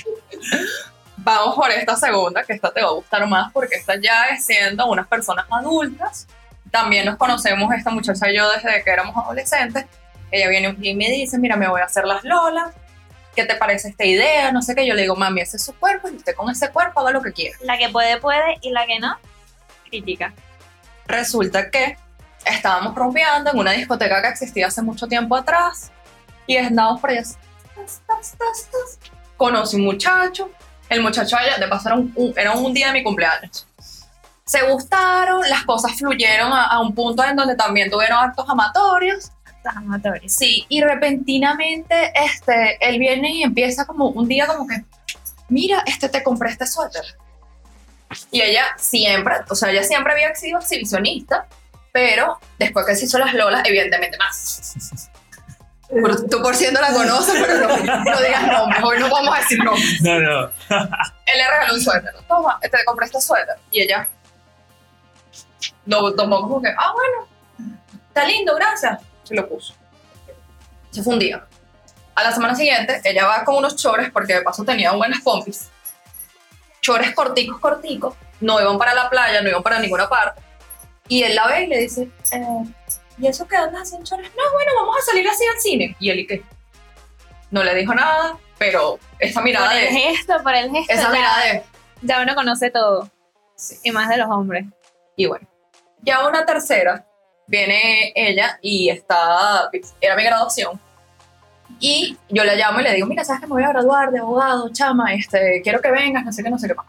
[1.16, 4.46] Vamos por esta segunda, que esta te va a gustar más porque esta ya es
[4.46, 6.28] siendo unas personas adultas.
[6.70, 9.86] También nos conocemos esta muchacha y yo desde que éramos adolescentes.
[10.30, 12.72] Ella viene y me dice, mira, me voy a hacer las lolas.
[13.36, 14.50] ¿Qué te parece esta idea?
[14.50, 14.86] No sé qué.
[14.86, 17.22] Yo le digo, mami, ese es su cuerpo y usted con ese cuerpo haga lo
[17.22, 17.56] que quiera.
[17.62, 19.16] La que puede, puede y la que no,
[19.90, 20.32] critica.
[21.06, 21.96] Resulta que
[22.44, 25.92] estábamos rompiendo en una discoteca que existía hace mucho tiempo atrás
[26.46, 27.22] y andábamos por allá.
[29.36, 30.50] Conocí un muchacho.
[30.88, 33.66] El muchacho de paso, era un, un- era un día de mi cumpleaños.
[34.44, 39.32] Se gustaron, las cosas fluyeron a, a un punto en donde también tuvieron actos amatorios.
[39.74, 40.32] Amatorias.
[40.32, 44.84] Sí, y repentinamente este, él viene y empieza como un día como que,
[45.48, 47.04] mira, este te compré este suéter.
[48.30, 51.46] Y ella siempre, o sea, ella siempre había sido exhibicionista,
[51.92, 55.08] pero después que se hizo las lolas, evidentemente más.
[55.88, 59.38] Por- tú por ciento la conoces, pero no, no digas nombres, hoy no vamos a
[59.40, 60.00] decir nombres.
[60.02, 60.40] No, no.
[61.26, 63.56] Él le regaló un suéter, toma, te compré este suéter.
[63.72, 64.08] Y ella
[65.86, 67.72] lo tomó como que, ah, bueno,
[68.08, 69.00] está lindo, gracias.
[69.26, 69.74] Se lo puso.
[70.90, 71.46] Se fue un día.
[72.14, 75.68] A la semana siguiente, ella va con unos chores, porque de paso tenía buenas pompis.
[76.80, 78.14] Chores corticos, corticos.
[78.40, 80.40] No iban para la playa, no iban para ninguna parte.
[81.08, 82.64] Y él la ve y le dice, eh,
[83.18, 84.30] ¿y eso qué andas haciendo chores?
[84.36, 85.96] No, bueno, vamos a salir así al cine.
[85.98, 86.44] Y él, ¿y qué?
[87.50, 90.00] No le dijo nada, pero esa mirada Por el de...
[90.00, 90.92] gesto, por el gesto.
[90.92, 91.64] Esa ya, mirada de...
[92.02, 93.10] ya uno conoce todo.
[93.56, 93.76] Sí.
[93.84, 94.66] Y más de los hombres.
[95.16, 95.46] Y bueno,
[96.02, 97.06] ya una tercera,
[97.46, 100.80] viene ella y está, era mi graduación.
[101.80, 104.18] Y yo la llamo y le digo, mira, ¿sabes que me voy a graduar de
[104.18, 105.12] abogado, chama?
[105.14, 106.86] Este, quiero que vengas, no sé qué, no sé qué más.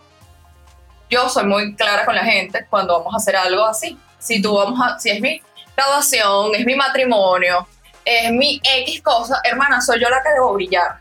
[1.10, 3.98] Yo soy muy clara con la gente cuando vamos a hacer algo así.
[4.20, 5.42] Si tú vamos a, si es mi
[5.76, 7.68] graduación, es mi matrimonio,
[8.04, 11.00] es mi X cosa, hermana, soy yo la que debo brillar,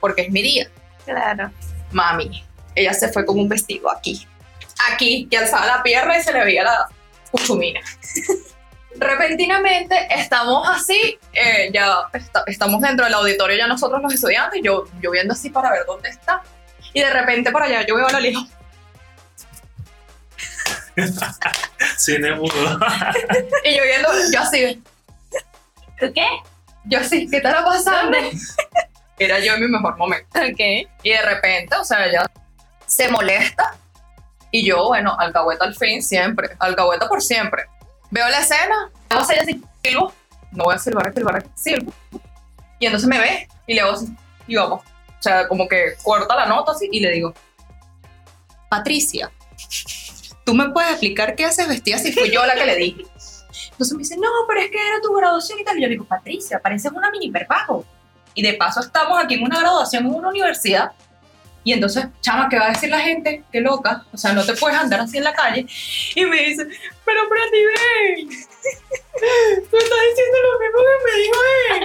[0.00, 0.68] porque es mi día
[1.04, 1.50] Claro.
[1.92, 2.44] mami,
[2.74, 4.26] ella se fue con un vestido aquí,
[4.92, 6.88] aquí, y alzaba la pierna y se le veía la
[7.30, 7.80] cuchumina.
[8.98, 14.84] Repentinamente estamos así, eh, ya esta- estamos dentro del auditorio ya nosotros los estudiantes, yo,
[15.00, 16.42] yo viendo así para ver dónde está,
[16.92, 18.44] y de repente por allá yo veo a la lejos,
[21.96, 22.52] Cine mudo.
[23.64, 24.82] y yo viendo, yo así,
[26.00, 26.26] ¿Tú qué?
[26.84, 28.16] yo así, ¿qué estará pasando?
[29.18, 30.28] Era yo en mi mejor momento.
[30.38, 30.60] Ok.
[31.02, 32.24] Y de repente, o sea, ella
[32.86, 33.74] se molesta.
[34.52, 36.50] Y yo, bueno, alcahueta al fin, siempre.
[36.60, 37.64] Alcahueta por siempre.
[38.10, 40.12] Veo la escena, hago así, así, silbo.
[40.52, 41.92] No voy a silbar, a silbar, a silbo.
[42.78, 44.06] Y entonces me ve y le hago así,
[44.46, 44.82] y vamos.
[44.82, 47.34] O sea, como que corta la nota así y le digo,
[48.68, 49.30] Patricia,
[50.44, 52.12] ¿tú me puedes explicar qué haces vestida así?
[52.12, 53.02] Fui yo la que le dije.
[53.70, 55.78] Entonces me dice, no, pero es que era tu graduación y tal.
[55.78, 57.84] Y yo le digo, Patricia, pareces una mini perpago.
[58.34, 60.92] Y de paso estamos aquí en una graduación en una universidad.
[61.68, 63.44] Y entonces, chama, ¿qué va a decir la gente?
[63.52, 64.06] Qué loca.
[64.10, 65.66] O sea, no te puedes andar así en la calle.
[66.14, 66.66] Y me dice,
[67.04, 68.26] pero Prati, ven.
[69.70, 71.38] Tú estás diciendo lo mismo que me dijo
[71.74, 71.84] él.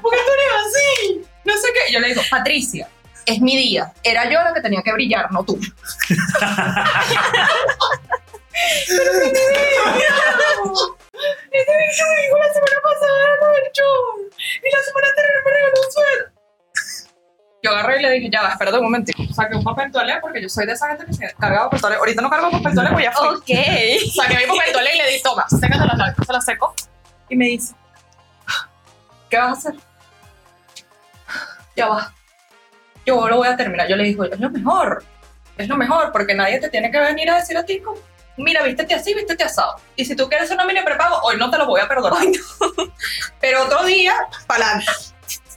[0.00, 1.26] ¿Por qué tú eres así?
[1.44, 1.92] No sé qué.
[1.92, 2.88] Yo le digo, Patricia,
[3.26, 3.92] es mi día.
[4.02, 5.60] Era yo la que tenía que brillar, no tú.
[8.88, 9.66] pero Prati, ven.
[11.52, 11.84] Este me
[12.22, 14.30] dijo la semana pasada lo del show.
[14.64, 16.35] Y la semana anterior me regaló un suéter.
[17.66, 19.34] Yo agarré y le dije, ya, va, espérate un momentito.
[19.34, 21.96] Saqué un papel toalé porque yo soy de esa gente que se carga papel toalé.
[21.96, 23.28] Ahorita no cargo papel toalé, pues ya fui.
[23.28, 24.14] Ok.
[24.14, 26.26] Saqué mi papel toalé y le di, toma, sécate las lágrimas.
[26.26, 26.74] Se las seco.
[27.28, 27.74] Y me dice,
[29.28, 29.74] ¿qué vas a hacer?
[31.74, 32.12] Ya va.
[33.04, 33.88] Yo lo voy a terminar.
[33.88, 35.04] Yo le digo, es lo mejor.
[35.58, 37.82] Es lo mejor porque nadie te tiene que venir a decir a ti
[38.36, 39.76] mira, vístete así, vístete asado.
[39.96, 42.22] Y si tú quieres una mini prepago, hoy no te lo voy a perdonar.
[43.40, 44.14] Pero otro día,
[44.46, 44.92] para adelante.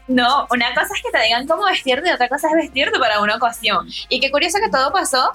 [0.09, 3.21] No, una cosa es que te digan cómo vestirte y otra cosa es vestirte para
[3.21, 3.87] una ocasión.
[4.09, 5.31] Y qué curioso que todo pasó.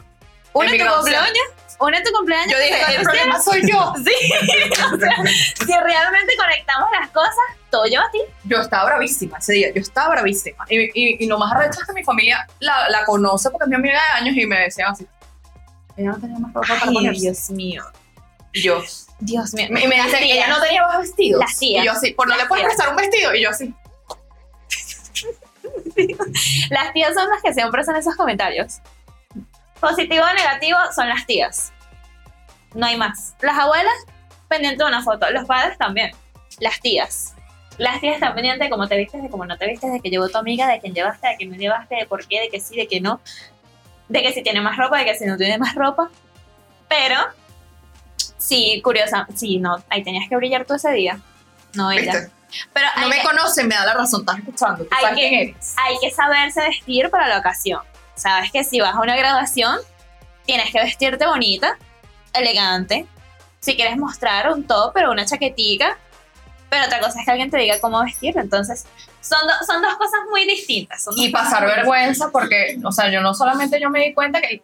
[0.53, 1.47] Una En tu cumpleaños,
[1.79, 2.53] una en tu cumpleaños.
[2.53, 3.95] Yo dije, el problema soy yo.
[4.05, 4.13] Sí,
[4.93, 5.17] o sea,
[5.67, 8.21] si realmente conectamos las cosas, todo lleva a ti.
[8.45, 10.65] Yo estaba bravísima ese día, yo estaba bravísima.
[10.69, 13.69] Y, y, y lo más arrecho es que mi familia la, la conoce porque es
[13.69, 15.07] mi amiga de años y me decían así.
[15.97, 17.21] Ella no tenía más ropa para ponerse.
[17.21, 17.85] Dios mío.
[18.53, 18.83] Y yo.
[19.21, 19.67] Dios mío.
[19.69, 21.41] Y me Las dicen, ella no tenía más vestidos.
[21.41, 21.83] Las tías.
[21.83, 23.35] Y yo así, por no le puedes prestar un vestido.
[23.35, 23.73] Y yo así.
[26.70, 28.80] Las tías son las que siempre hacen esos comentarios.
[29.80, 31.72] Positivo o negativo son las tías.
[32.74, 33.35] No hay más.
[33.40, 33.94] Las abuelas,
[34.48, 35.30] pendiente de una foto.
[35.30, 36.11] Los padres también.
[36.59, 37.35] Las tías.
[37.78, 40.11] Las tías están pendientes de cómo te vistes, de cómo no te vistes, de que
[40.11, 42.61] llegó tu amiga, de quién llevaste, de quién no llevaste, de por qué, de que
[42.61, 43.20] sí, de que no.
[44.09, 46.11] De que si tiene más ropa, de que si no tiene más ropa.
[46.88, 47.16] Pero,
[48.38, 49.26] sí, curiosa.
[49.35, 51.20] Sí, no, ahí tenías que brillar tú ese día.
[51.74, 52.12] No ella.
[52.12, 52.43] ¿Viste?
[52.73, 54.21] Pero No me que- conocen, me da la razón.
[54.21, 54.85] Estás escuchando.
[54.85, 55.75] Tú Hay sabes que- quién eres.
[55.77, 57.81] hay que saberse vestir para la ocasión.
[58.14, 59.79] Sabes que si vas a una graduación,
[60.47, 61.77] tienes que vestirte bonita,
[62.33, 63.07] elegante.
[63.61, 65.99] Si quieres mostrar un top, pero una chaquetica.
[66.71, 68.40] Pero otra cosa es que alguien te diga cómo vestirte.
[68.40, 68.85] Entonces,
[69.21, 71.07] son, do- son dos cosas muy distintas.
[71.17, 74.62] Y pasar vergüenza porque, o sea, yo no solamente yo me di cuenta que...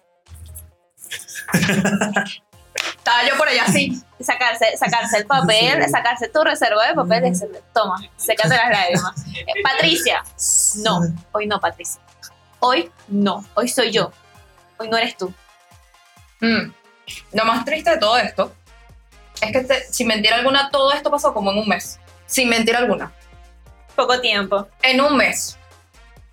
[2.75, 4.03] Estaba yo por allá así.
[4.21, 5.91] Sacarse, sacarse el papel, Sí.
[5.91, 9.15] sacarse tu reserva de papel y decirle, toma, sécate las lágrimas.
[9.41, 10.23] Eh, Patricia,
[10.85, 11.01] no,
[11.33, 12.01] hoy no, Patricia.
[12.59, 14.13] Hoy no, hoy soy yo.
[14.77, 15.33] Hoy no eres tú.
[16.41, 16.71] Mm.
[17.33, 18.55] Lo más triste de todo esto
[19.41, 21.99] es que, te- sin mentira alguna, todo esto pasó como en un mes.
[22.27, 23.11] Sin mentira alguna.
[23.97, 24.69] Poco tiempo.
[24.83, 25.59] En un mes.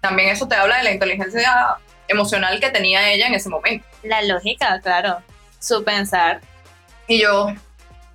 [0.02, 1.78] También eso te habla de la inteligencia
[2.10, 3.88] emocional que tenía ella en ese momento.
[4.04, 5.22] La lógica, claro.
[5.60, 6.42] Su pensar.
[7.08, 7.48] Y yo,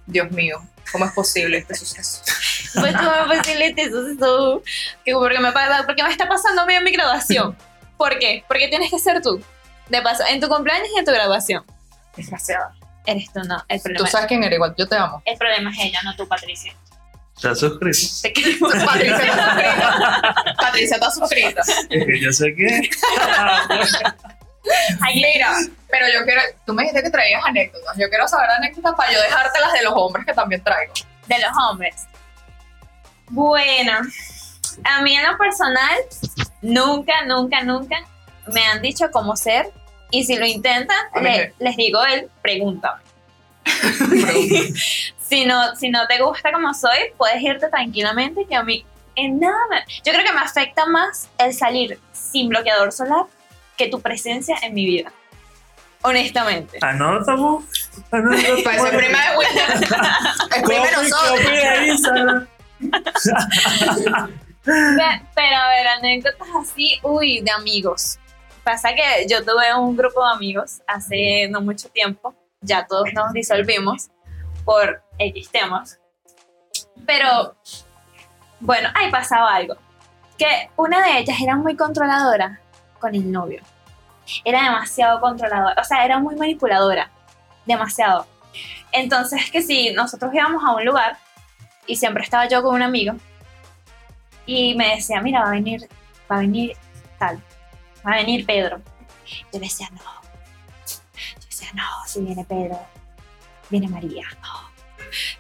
[0.07, 2.23] Dios mío, ¿cómo es posible este suceso?
[2.75, 4.63] Pues cómo es posible eso, eso,
[5.05, 7.55] que porque me pasa, porque me está pasando a mí en mi graduación.
[7.99, 8.45] ¿Por qué?
[8.49, 9.43] Porque tienes que ser tú.
[9.91, 11.67] De paso, en tu cumpleaños y en tu graduación.
[12.17, 12.75] Desgraciada.
[13.05, 13.63] Eres tú, no.
[13.69, 15.23] El Tú problema, sabes quién eres, igual yo te amo.
[15.27, 16.73] el problema es ella, no tú, Patricia.
[17.43, 17.99] ¿Te has suscrito?
[18.23, 18.73] Te queremos.
[18.87, 20.55] Patricia está suscrita.
[20.57, 21.63] Patricia está suscrita.
[21.91, 22.91] Es que yo sé que.
[25.01, 25.53] Ay, Mira,
[25.91, 27.97] pero yo quiero, tú me dijiste que traías anécdotas.
[27.99, 30.93] Yo quiero saber anécdotas para yo dejarte las de los hombres que también traigo.
[31.27, 31.95] de los hombres.
[33.29, 33.99] Bueno,
[34.85, 35.97] a mí en lo personal,
[36.61, 37.97] nunca, nunca, nunca
[38.47, 39.71] me han dicho cómo ser.
[40.11, 43.01] Y si lo intentan, le- les digo él, pregúntame.
[45.29, 48.85] si, no, si no te gusta como soy, puedes irte tranquilamente, que a mí
[49.17, 53.25] en nada me- Yo creo que me afecta más el salir sin bloqueador solar
[53.77, 55.13] que tu presencia en mi vida.
[56.03, 56.79] Honestamente.
[56.81, 57.63] Anótalo.
[58.11, 58.63] Anótalo.
[58.65, 59.29] Para ese prima de.
[60.57, 62.49] El de Copy, nosotros.
[64.65, 68.19] Pero a ver, anécdotas así, uy, de amigos.
[68.65, 73.33] Pasa que yo tuve un grupo de amigos hace no mucho tiempo, ya todos nos
[73.33, 74.11] disolvimos
[74.65, 75.99] por X temas.
[77.05, 77.57] Pero,
[78.61, 79.75] bueno, ahí pasaba algo.
[80.39, 82.61] Que una de ellas era muy controladora
[83.03, 83.61] con el novio.
[84.45, 87.11] Era demasiado controladora, o sea, era muy manipuladora,
[87.67, 88.27] demasiado.
[88.93, 91.19] Entonces, que si nosotros íbamos a un lugar
[91.87, 93.15] y siempre estaba yo con un amigo,
[94.47, 95.89] y me decía, mira, va a venir,
[96.31, 96.77] va a venir
[97.19, 97.43] tal,
[98.07, 98.81] va a venir Pedro.
[99.53, 100.01] Yo decía, no.
[100.87, 102.79] Yo decía, no, si viene Pedro,
[103.69, 104.73] viene María, no.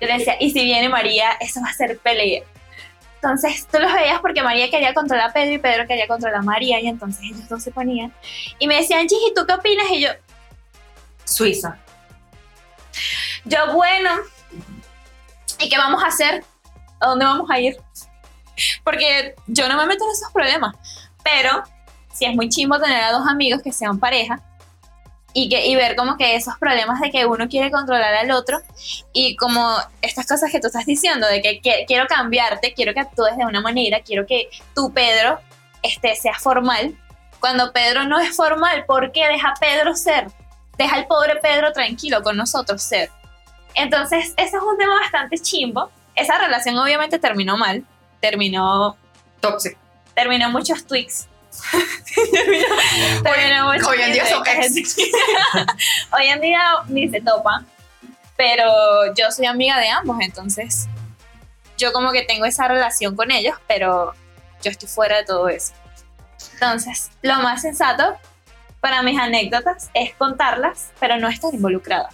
[0.01, 2.43] Yo decía, y si viene María, eso va a ser pelea.
[3.23, 6.43] Entonces tú los veías porque María quería controlar a Pedro y Pedro quería controlar a
[6.43, 8.13] María y entonces ellos dos se ponían.
[8.59, 9.87] Y me decían, Gigi, ¿tú qué opinas?
[9.93, 10.09] Y yo,
[11.25, 11.79] Suiza.
[13.45, 14.11] Yo, bueno,
[15.61, 16.45] ¿y qué vamos a hacer?
[16.99, 17.77] ¿A dónde vamos a ir?
[18.83, 20.75] Porque yo no me meto en esos problemas.
[21.23, 21.63] Pero
[22.13, 24.43] si es muy chimbo tener a dos amigos que sean pareja
[25.35, 28.61] y, que, y ver como que esos problemas de que uno quiere controlar al otro
[29.13, 33.01] y como estas cosas que tú estás diciendo, de que, que- quiero cambiarte, quiero que
[33.01, 35.39] actúes de una manera, quiero que tú, Pedro,
[35.83, 36.95] este, sea formal.
[37.41, 40.27] Cuando Pedro no es formal, ¿por qué deja a Pedro ser?
[40.79, 43.11] Deja al pobre Pedro tranquilo con nosotros ser.
[43.75, 45.91] Entonces, ese es un tema bastante chimbo.
[46.15, 47.85] Esa relación obviamente terminó mal.
[48.21, 48.97] Terminó,
[49.41, 49.79] Tóxico.
[50.15, 51.27] terminó muchos tweaks.
[53.89, 54.97] hoy en día son tweaks.
[56.13, 57.65] Hoy en día ni se topa.
[58.37, 60.89] Pero yo soy amiga de ambos, entonces
[61.79, 64.13] yo como que tengo esa relación con ellos, pero
[64.63, 65.73] yo estoy fuera de todo eso.
[66.55, 68.17] Entonces, lo más sensato
[68.81, 72.09] para mis anécdotas es contarlas, pero no estar involucrada.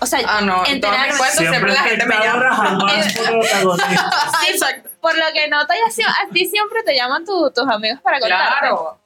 [0.00, 0.64] O sea, Ah, no.
[0.66, 1.12] Enterarme.
[1.14, 2.88] siempre, Siempre la gente me llama.
[4.48, 4.90] exacto.
[5.02, 8.18] Por lo que noto, ya sí- a ti siempre te llaman tu- tus amigos para
[8.20, 8.58] contarte.
[8.60, 8.98] Claro.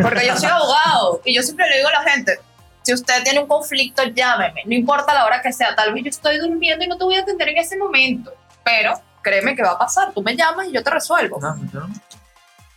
[0.00, 2.38] Porque yo soy abogado y yo siempre le digo a la gente,
[2.82, 6.10] si usted tiene un conflicto, llámeme, no importa la hora que sea, tal vez yo
[6.10, 8.32] estoy durmiendo y no te voy a atender en ese momento,
[8.64, 11.40] pero créeme que va a pasar, tú me llamas y yo te resuelvo.
[11.40, 11.88] No, yo no.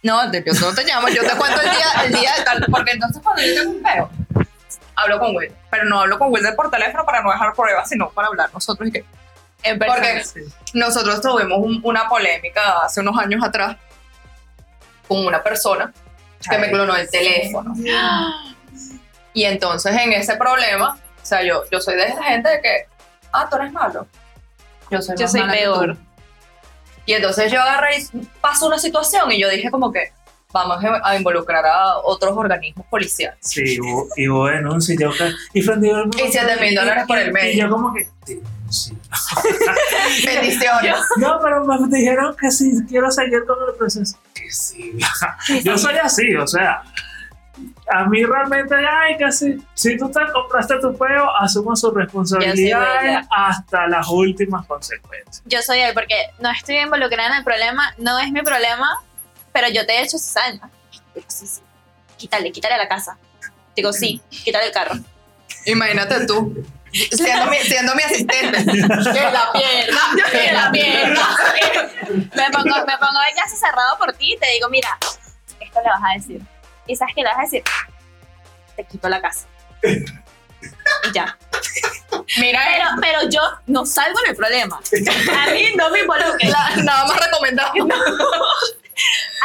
[0.01, 2.65] No, te- yo no te llamo, yo te cuento el día, el día de tal,
[2.71, 4.09] porque entonces cuando yo tengo un peo,
[4.95, 8.09] hablo con Will, pero no hablo con Wilder por teléfono para no dejar pruebas, sino
[8.09, 9.05] para hablar nosotros y que
[9.63, 9.77] En.
[9.79, 10.39] Porque Sí.
[10.73, 13.77] nosotros tuvimos un- una polémica hace unos años atrás
[15.07, 15.91] con una persona
[16.49, 17.73] que me clonó el teléfono.
[19.33, 22.87] Y entonces en ese problema, o sea, yo, yo soy de esa gente de que,
[23.31, 24.07] ah, tú eres malo.
[24.89, 25.95] Yo soy, Yo más soy mala que peor.
[25.95, 26.01] tú.
[27.05, 28.07] Y entonces yo agarré y
[28.41, 30.11] pasó una situación y yo dije como que
[30.51, 33.37] vamos a involucrar a otros organismos policiales.
[33.41, 33.77] Sí,
[34.17, 35.11] y hubo denuncia y yo
[35.53, 35.61] y Y
[36.31, 37.51] siete mil dólares por el medio.
[37.51, 38.95] Y yo como que denuncia.
[40.25, 40.95] Bendiciones.
[41.17, 44.17] No, pero me dijeron que sí, quiero seguir con el proceso.
[44.33, 44.97] Que sí.
[45.63, 46.83] Yo soy así, o sea,
[47.91, 49.57] a mí realmente, ay, que sí.
[49.73, 55.41] Si tú te compraste tu peo, asumo sus responsabilidades hasta las últimas consecuencias.
[55.45, 59.01] Yo soy él porque no estoy involucrada en el problema, no es mi problema,
[59.51, 60.61] pero yo te he hecho sus años.
[61.15, 61.61] Digo, sí, sí.
[62.17, 63.17] Quítale, quítale la casa.
[63.75, 64.95] Digo, sí, quítale el carro.
[65.65, 66.63] Imagínate tú.
[66.91, 68.63] Siendo mi, siendo mi asistente.
[68.65, 71.37] Que la pierna, que la pierna.
[72.35, 74.97] me pongo, me pongo el caso cerrado por ti y te digo, mira,
[75.59, 76.41] esto le vas a decir.
[76.87, 77.63] ¿Y sabes qué le vas a decir?
[78.75, 79.47] Te quito la casa.
[79.83, 81.37] Y ya.
[82.37, 84.77] Mira, Pero, pero yo no salgo en el problema.
[84.79, 86.49] A mí no me involucres.
[86.49, 87.71] la- nada más recomendado.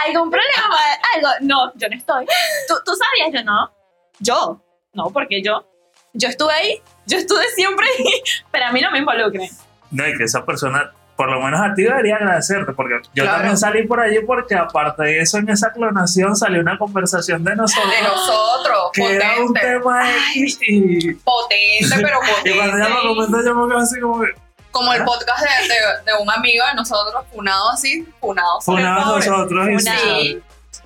[0.07, 0.77] ¿Algún problema?
[1.15, 1.29] Algo.
[1.43, 2.27] No, yo no estoy.
[2.69, 3.33] ¿Tú, tú sabías?
[3.33, 3.73] Yo no.
[4.19, 4.61] Yo.
[4.93, 5.67] No, porque yo.
[6.15, 6.81] Yo estuve ahí.
[7.07, 8.05] Yo estuve siempre ahí.
[8.51, 9.51] Pero a mí no me involucren.
[9.91, 13.33] No, y que esa persona, por lo menos a ti debería agradecerte, porque yo Claro.
[13.39, 17.55] también salí por allí porque aparte de eso, en esa clonación salió una conversación de
[17.55, 17.91] nosotros.
[17.95, 19.61] De nosotros, que era un potente.
[19.69, 20.03] tema
[20.35, 23.07] X y, Potente, pero y cuando ella me potente.
[23.15, 24.29] comentó yo me quedé así como que
[24.73, 28.83] Como el podcast de, de, de un amigo de nosotros, funado así, funado pobre.
[28.83, 30.21] nosotros y Funado.
[30.21, 30.43] sí.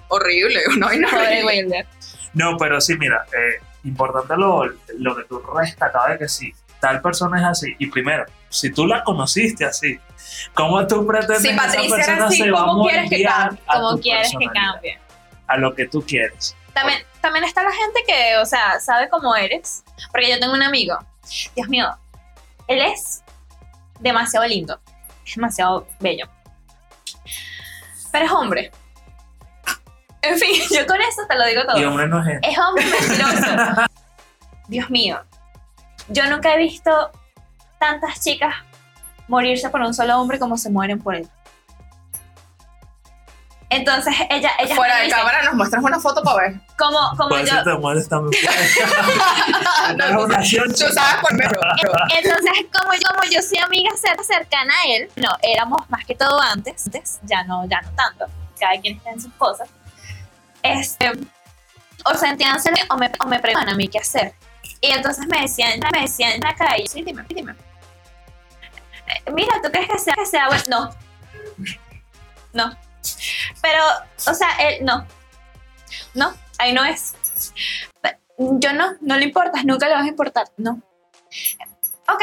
[0.08, 1.46] Horrible, no hay Pobre nada.
[1.46, 1.86] Wilder.
[2.34, 4.64] No, pero sí, mira, eh, importante lo,
[4.98, 7.74] lo que tú rescatabas de que sí, tal persona es así.
[7.78, 9.98] Y primero, si tú la conociste así,
[10.54, 13.10] ¿cómo tú pretendes Si que esa Patricia era persona así, se va a ¿cómo quieres
[13.10, 13.60] que cambie?
[13.66, 14.98] a tu quieres que cambie.
[15.46, 16.56] A lo que tú quieres.
[16.74, 19.82] También, también está la gente que, o sea, sabe cómo eres.
[20.10, 20.98] Porque yo tengo un amigo.
[21.56, 21.88] Dios mío.
[22.66, 23.22] Él es
[23.98, 24.78] demasiado lindo.
[25.26, 26.28] Es demasiado bello.
[28.12, 28.70] Pero es hombre.
[30.22, 31.78] En fin, yo con eso te lo digo todo.
[31.78, 33.82] Y hombre no es Es hombre mentiroso.
[34.68, 35.20] Dios mío.
[36.08, 37.10] Yo nunca he visto
[37.78, 38.54] tantas chicas
[39.28, 41.28] morirse por un solo hombre como se mueren por él.
[43.70, 46.60] Entonces ella, ella Fuera de dice, cámara nos muestras una foto para ver.
[46.78, 48.42] como, como yo, si te mueres también.
[49.94, 51.32] Una oración, Tú sabes por.
[51.32, 56.14] Entonces, como yo, como yo soy amiga cer- cercana a él, no, éramos más que
[56.14, 58.24] todo antes, antes, ya no, ya no tanto,
[58.58, 59.68] cada quien está en sus cosas,
[60.62, 61.12] este,
[62.04, 64.34] o sentían celos o me, o me preguntan a mí qué hacer.
[64.80, 67.54] Y entonces me decían, me decían en la calle, sí, dime, dime.
[69.06, 70.64] Eh, Mira, ¿tú crees que sea, que sea bueno?
[70.68, 70.90] No.
[72.52, 72.76] No.
[73.62, 73.82] Pero,
[74.26, 75.06] o sea, él, no.
[76.14, 77.14] No, ahí no es.
[78.38, 80.80] Yo no, no le importas, nunca le vas a importar, no
[82.08, 82.22] ok,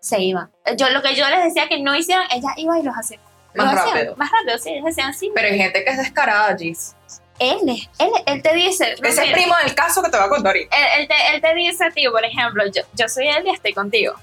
[0.00, 0.50] se iban.
[0.76, 3.18] Yo lo que yo les decía que no hicieran, ella iba y los hacía.
[3.54, 4.16] Más Los hacían, rápido.
[4.16, 5.30] Más rápido, sí, ellos decían sí.
[5.34, 6.96] Pero hay gente que es descarada, Gis.
[7.40, 10.28] Él, es- él, él te dice, Ese es primo del caso que te voy a
[10.28, 10.76] contar ahorita.
[10.76, 13.50] él, él te, él te dice a ti, por ejemplo, yo, yo soy él y
[13.50, 14.14] estoy contigo.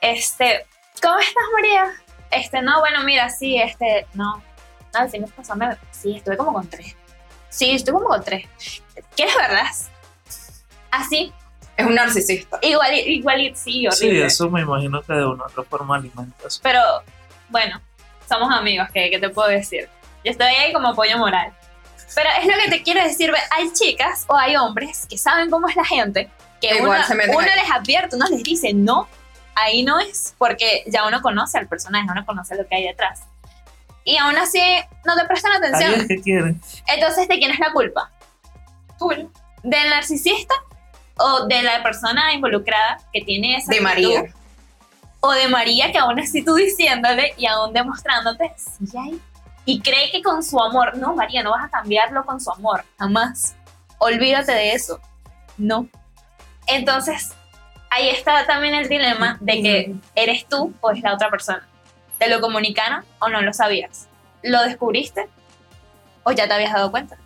[0.00, 0.66] Este,
[1.02, 1.92] ¿cómo estás, María?
[2.30, 4.42] Este, no, bueno, mira, sí, este, no.
[4.94, 6.96] No, el fin de pasado sí, estuve como con tres.
[7.48, 8.46] Sí, estuve como con tres.
[9.16, 9.90] ¿Quieres verlas?
[10.90, 11.32] Así,
[11.76, 12.58] Es un narcisista.
[12.62, 14.20] igual, igual, sí, horrible.
[14.20, 16.60] Sí, eso me imagino que de una u otra forma alimenta eso.
[16.62, 16.80] Pero
[17.48, 17.80] bueno,
[18.28, 19.88] somos amigos, ¿qué, qué te puedo decir?
[20.24, 21.52] Yo estoy ahí como apoyo moral.
[22.14, 25.68] Pero es lo que te quiero decir, hay chicas o hay hombres que saben cómo
[25.68, 26.28] es la gente,
[26.60, 29.08] que Igual uno, uno les advierte, uno les dice, no,
[29.54, 33.20] ahí no es, porque ya uno conoce al personaje, uno conoce lo que hay detrás.
[34.04, 34.60] Y aún así
[35.04, 36.06] no te prestan atención.
[36.08, 36.54] es que.
[36.94, 38.10] Entonces, ¿de quién es la culpa?
[39.62, 40.54] ¿Del narcisista
[41.16, 44.14] o de la persona involucrada que tiene esa De actitud?
[44.14, 44.34] María.
[45.20, 49.20] o de María que aún así tú diciéndole y aún demostrándote, sí hay.
[49.64, 52.84] Y cree que con su amor, no, María, no vas a cambiarlo con su amor,
[52.98, 53.54] jamás.
[53.98, 55.00] Olvídate de eso.
[55.58, 55.86] No.
[56.66, 57.34] Entonces,
[57.90, 61.66] ahí está también el dilema de que eres tú o es la otra persona.
[62.18, 64.08] ¿Te lo comunicaron o no lo sabías?
[64.42, 65.28] ¿Lo descubriste
[66.22, 67.16] o ya te habías dado cuenta?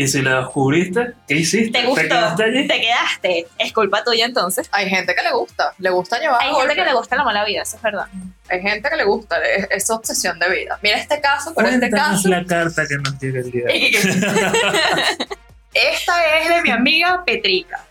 [0.00, 1.80] Y si lo descubriste, ¿qué hiciste?
[1.80, 2.02] ¿Te gustó?
[2.02, 2.68] quedaste allí?
[2.68, 3.46] Te quedaste.
[3.58, 4.68] Es culpa tuya entonces.
[4.70, 7.44] Hay gente que le gusta, le gusta llevar Hay gente que le gusta la mala
[7.44, 8.06] vida, eso es verdad.
[8.48, 10.78] Hay gente que le gusta, es, es obsesión de vida.
[10.84, 13.64] Mira este caso, pero este caso, la carta que nos llega el día.
[13.64, 13.96] de hoy.
[15.74, 17.84] esta es de mi amiga Petrica.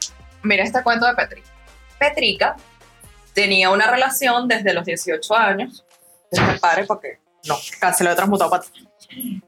[0.43, 1.49] Mira este cuento de Petrica.
[1.99, 2.55] Petrica
[3.33, 5.85] tenía una relación desde los 18 años,
[6.31, 7.57] desde padre porque no,
[7.93, 8.87] se lo he transmutado para ti,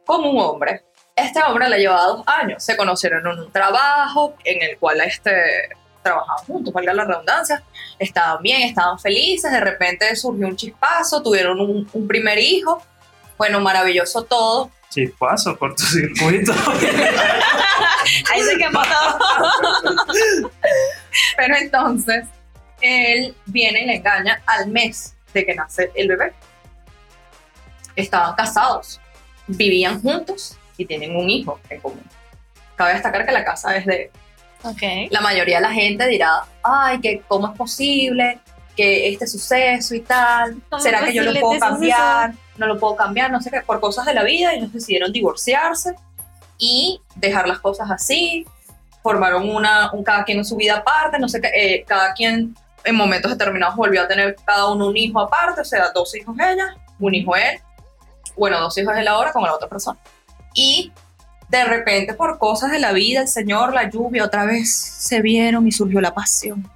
[0.06, 0.89] con un hombre.
[1.22, 5.70] Este hombre le llevaba dos años, se conocieron en un trabajo en el cual este,
[6.02, 7.64] trabajaban juntos, valga la redundancia,
[7.98, 12.82] estaban bien, estaban felices, de repente surgió un chispazo, tuvieron un, un primer hijo,
[13.38, 16.52] bueno, maravilloso todo, Chispazo, cortocircuito.
[18.32, 19.20] Ahí se quemó todo.
[21.38, 22.26] Pero entonces,
[22.82, 26.34] él viene y le engaña al mes de que nace el bebé.
[27.96, 29.00] Estaban casados,
[29.48, 32.04] vivían juntos y tienen un hijo en común.
[32.76, 34.12] Cabe destacar que la casa es de
[34.64, 35.12] Ok.
[35.12, 38.40] la mayoría de la gente dirá, ay, que cómo es posible
[38.76, 42.96] que este suceso y tal, ¿Cómo será que yo lo puedo cambiar, no lo puedo
[42.96, 45.96] cambiar, no sé qué, por cosas de la vida, ellos decidieron divorciarse
[46.58, 48.46] y dejar las cosas así,
[49.04, 52.56] formaron una, un cada quien en su vida aparte, no sé qué, eh, cada quien
[52.86, 56.36] en momentos determinados volvió a tener cada uno un hijo aparte, o sea, dos hijos
[56.40, 57.60] ella, un hijo él,
[58.38, 60.00] bueno, dos hijos él ahora con la otra persona.
[60.62, 60.92] Y
[61.48, 65.66] de repente por cosas de la vida, el Señor, la lluvia, otra vez se vieron
[65.66, 66.70] y surgió la pasión.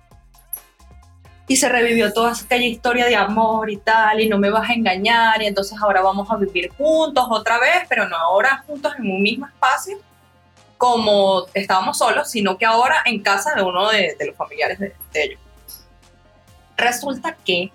[1.50, 4.74] Y se revivió toda aquella historia de amor y tal, y no me vas a
[4.74, 9.12] engañar, y entonces ahora vamos a vivir juntos otra vez, pero no ahora juntos en
[9.12, 9.98] un mismo espacio,
[10.78, 15.40] como estábamos solos, sino que ahora en casa de uno de, los familiares de ellos.
[16.78, 17.70] Resulta que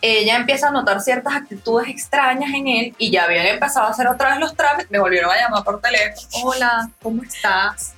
[0.00, 4.06] ella empieza a notar ciertas actitudes extrañas en él y ya habían empezado a hacer
[4.06, 7.94] otra vez los trámites, me volvieron a llamar por teléfono, hola, ¿cómo estás?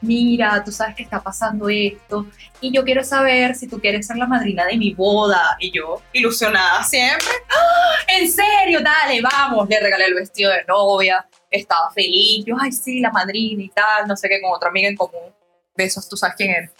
[0.00, 2.26] Mira, tú sabes que está pasando esto
[2.60, 5.56] y yo quiero saber si tú quieres ser la madrina de mi boda.
[5.60, 7.94] Y yo, ilusionada siempre, ¡Ah!
[8.08, 9.68] en serio, dale, vamos.
[9.68, 14.08] Le regalé el vestido de novia, estaba feliz, yo, ay, sí, la madrina y tal,
[14.08, 15.32] no sé qué, con otra amiga en común.
[15.74, 16.70] Besos, tú sabes quién es.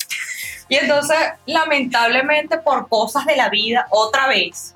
[0.68, 1.16] Y entonces,
[1.46, 4.74] lamentablemente, por cosas de la vida, otra vez,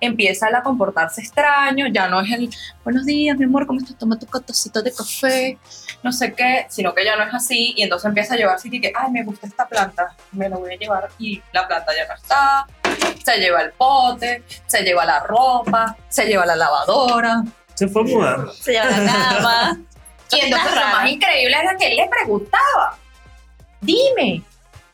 [0.00, 2.50] empieza a comportarse extraño, ya no es el,
[2.84, 3.98] buenos días, mi amor, ¿cómo estás?
[3.98, 5.58] Toma tu tacito de café,
[6.02, 8.70] no sé qué, sino que ya no es así, y entonces empieza a llevar así
[8.70, 12.06] que, ay, me gusta esta planta, me la voy a llevar, y la planta ya
[12.06, 12.66] no está,
[13.24, 17.42] se lleva el pote, se lleva la ropa, se lleva la lavadora,
[17.74, 18.52] Se fue mudando.
[18.52, 19.80] Se lleva la cama.
[20.30, 22.98] y entonces lo más increíble era que él le preguntaba,
[23.80, 24.42] dime.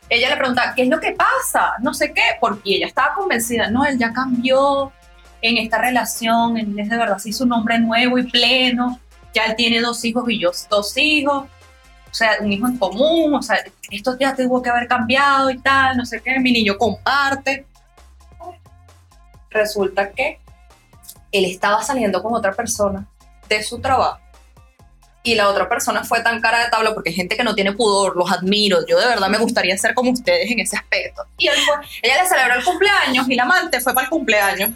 [0.09, 1.75] Ella le preguntaba, ¿qué es lo que pasa?
[1.81, 4.93] No sé qué, porque ella estaba convencida, no, él ya cambió
[5.41, 9.01] en esta relación, él es de verdad, se hizo un hombre nuevo y pleno,
[9.33, 13.35] ya él tiene dos hijos y yo dos hijos, o sea, un hijo en común,
[13.35, 13.59] o sea,
[13.91, 17.67] esto ya tuvo que haber cambiado y tal, no sé qué, mi niño comparte.
[19.51, 20.39] Resulta que
[21.33, 23.07] él estaba saliendo con otra persona
[23.49, 24.24] de su trabajo
[25.27, 27.73] y la otra persona fue tan cara de tabla porque hay gente que no tiene
[27.73, 31.27] pudor, los admiro, yo de verdad me gustaría ser como ustedes en ese aspecto.
[31.39, 34.73] Y él fue, ella le celebró el cumpleaños y la amante fue para el cumpleaños.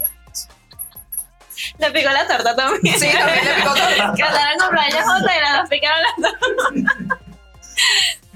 [1.77, 2.99] Le picó la torta también.
[2.99, 4.13] Sí, también le picó torta.
[4.17, 6.33] Que andaron con cumpleaños juntas y dos picaron las dos.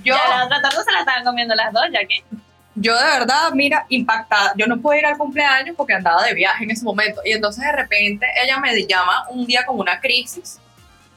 [0.03, 2.23] Yo, Ya la otra torta se la estaban comiendo las dos, ya que.
[2.75, 4.53] yo de verdad, mira, impactada.
[4.55, 7.21] Yo no pude ir al cumpleaños porque andaba de viaje en ese momento.
[7.25, 10.59] Y entonces de repente ella me llama un día con una crisis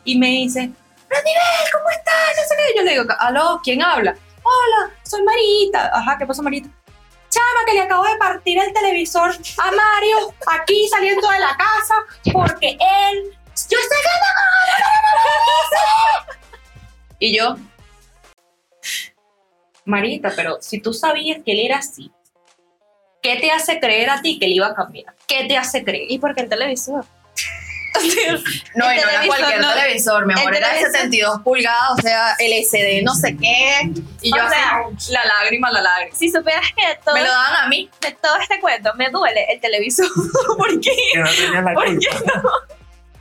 [0.04, 0.70] y me dice,
[1.08, 2.36] Randibel, ¿cómo estás?
[2.36, 2.78] No sé qué.
[2.78, 4.16] Yo le digo, aló, ¿quién habla?
[4.42, 5.90] Hola, soy Marita.
[5.96, 6.68] Ajá, ¿qué pasó, Marita?
[7.28, 11.94] Chama, que le acabo de partir el televisor a Mario aquí saliendo de la casa
[12.32, 13.36] porque él...
[13.70, 13.96] Yo que
[15.76, 16.34] no,
[17.18, 17.56] Y yo,
[19.86, 22.12] Marita, pero si tú sabías que él era así,
[23.22, 25.14] ¿qué te hace creer a ti que él iba a cambiar?
[25.26, 26.10] ¿Qué te hace creer?
[26.10, 27.04] ¿Y por qué el televisor?
[28.74, 29.74] No, El y no era televisor, cualquier no.
[29.74, 31.00] televisor, mi amor, El era de televisor.
[31.02, 33.90] 72 pulgadas, o sea, LCD, no sé qué.
[34.22, 36.14] Y yo O sea, así, la lágrima, la lágrima.
[36.16, 37.90] Si supieras que todo, Me lo daban a mí.
[38.00, 40.06] de todo este cuento me duele el televisor.
[40.56, 40.90] ¿Por qué?
[41.12, 42.00] Que no tenía la ¿Por culpa.
[42.00, 42.30] qué?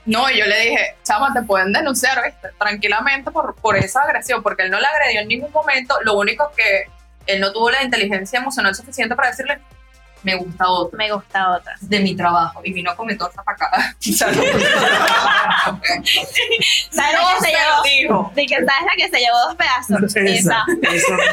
[0.05, 2.49] No, y yo le dije, chama, te pueden denunciar, ¿viste?
[2.59, 5.95] Tranquilamente por, por esa agresión, porque él no la agredió en ningún momento.
[6.03, 6.83] Lo único que
[7.25, 9.59] él no tuvo la inteligencia emocional suficiente para decirle,
[10.25, 11.75] me gusta otro Me gusta otra.
[11.79, 12.59] de mi trabajo.
[12.63, 13.95] Y vino a comer torta para acá.
[13.99, 14.55] ¿Sabes la
[16.91, 17.83] que se llevó?
[17.83, 18.31] dijo.
[18.35, 20.15] De que sabes la que se llevó dos pedazos.
[20.15, 21.15] Esa, Esa.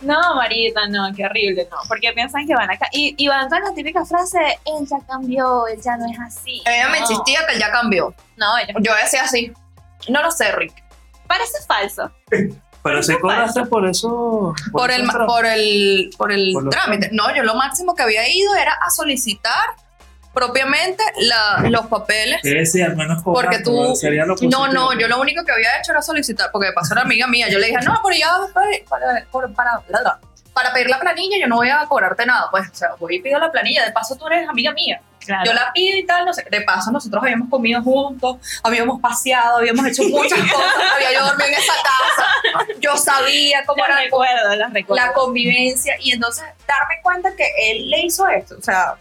[0.00, 1.78] No, Marita, no, qué horrible, no.
[1.88, 2.86] Porque piensan que van acá.
[2.92, 6.62] Y, y van con la típica frase: él ya cambió, él ya no es así.
[6.66, 8.14] Ella me insistía que ya cambió.
[8.36, 8.74] No, ella.
[8.80, 9.50] Yo decía así.
[10.08, 10.74] No lo sé, Rick.
[11.26, 12.10] Parece falso.
[12.84, 14.54] Pero si cobraste por eso.
[14.70, 17.08] Por el, por el, por el Por trámite.
[17.12, 19.70] No, yo lo máximo que había ido era a solicitar
[20.34, 22.40] propiamente la- los papeles.
[22.42, 25.52] Sí, sí, al menos cobrar, Porque tú- Sería lo No, no, yo lo único que
[25.52, 27.48] había hecho era solicitar, porque paso era amiga mía.
[27.48, 30.18] Yo le dije, no, pero ya para, para, para,
[30.54, 32.48] para pedir la planilla yo no voy a cobrarte nada.
[32.50, 33.84] Pues, o sea, voy y pido la planilla.
[33.84, 35.00] De paso tú eres amiga mía.
[35.18, 35.44] Claro.
[35.46, 36.44] Yo la pido y tal, no sé.
[36.50, 40.72] De paso nosotros habíamos comido juntos, habíamos paseado, habíamos hecho muchas cosas.
[40.94, 42.66] Había yo dormido en esa casa.
[42.78, 45.06] Yo sabía cómo Los era recuerdo, los recuerdo.
[45.06, 48.56] la convivencia y entonces darme cuenta que él le hizo esto.
[48.58, 48.94] O sea,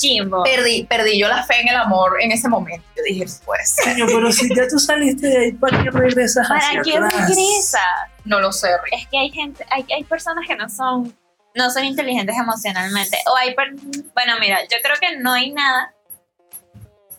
[0.00, 0.42] Chimbo.
[0.44, 2.86] perdí, perdí yo la fe en el amor en ese momento.
[2.96, 6.60] Yo dije, pues, Coño, pero si ya tú saliste de ahí, ¿para qué regresas ¿Para
[6.60, 7.28] hacia qué atrás?
[7.28, 7.80] regresa?
[8.24, 8.94] no lo sé, Rick.
[9.02, 11.16] Es que hay gente, hay, hay personas que no son,
[11.54, 13.18] no son inteligentes emocionalmente.
[13.26, 13.74] O hay, per-
[14.14, 15.92] bueno, mira, yo creo que no hay nada,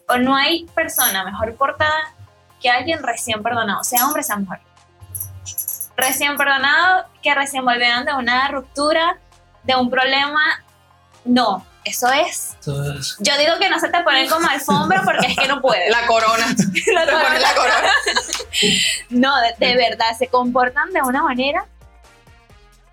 [0.07, 2.13] o no hay persona mejor portada
[2.61, 4.59] que alguien recién perdonado, sea hombre, sea mujer.
[5.97, 9.17] Recién perdonado, que recién volvieron de una ruptura,
[9.63, 10.41] de un problema.
[11.25, 12.57] No, eso es.
[13.19, 15.89] Yo digo que no se te ponen como alfombra porque es que no puedes.
[15.89, 16.45] La corona.
[16.93, 17.91] La Te pones la corona.
[19.09, 21.65] No, de, de verdad, se comportan de una manera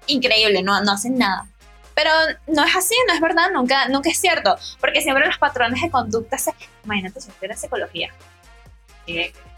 [0.08, 1.46] increíble, no, no hacen nada.
[1.94, 2.10] Pero
[2.46, 5.90] no es así, no es verdad, nunca, nunca es cierto, porque siempre los patrones de
[5.90, 6.54] conducta se...
[6.84, 8.12] Imagínate si estuviera psicología.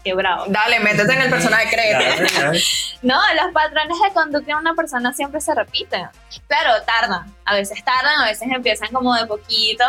[0.03, 0.45] Qué bravo.
[0.47, 2.61] Dale, métete en el personaje, créete.
[3.01, 6.07] No, los patrones de conducta de una persona siempre se repiten.
[6.47, 9.83] Claro, tardan, a veces tardan, a veces empiezan como de poquito,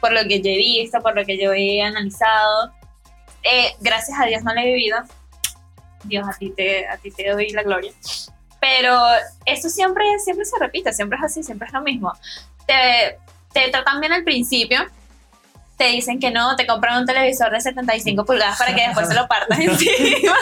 [0.00, 2.72] por lo que yo he visto, por lo que yo he analizado.
[3.42, 4.98] Eh, gracias a Dios no lo he vivido.
[6.04, 7.92] Dios, a ti te, a ti te doy la gloria.
[8.60, 8.98] Pero
[9.46, 12.12] eso siempre, siempre se repite, siempre es así, siempre es lo mismo.
[12.66, 13.18] Te,
[13.52, 14.80] te tratan bien al principio,
[15.80, 19.14] te dicen que no, te compran un televisor de 75 pulgadas para que después se
[19.14, 20.36] lo partas encima.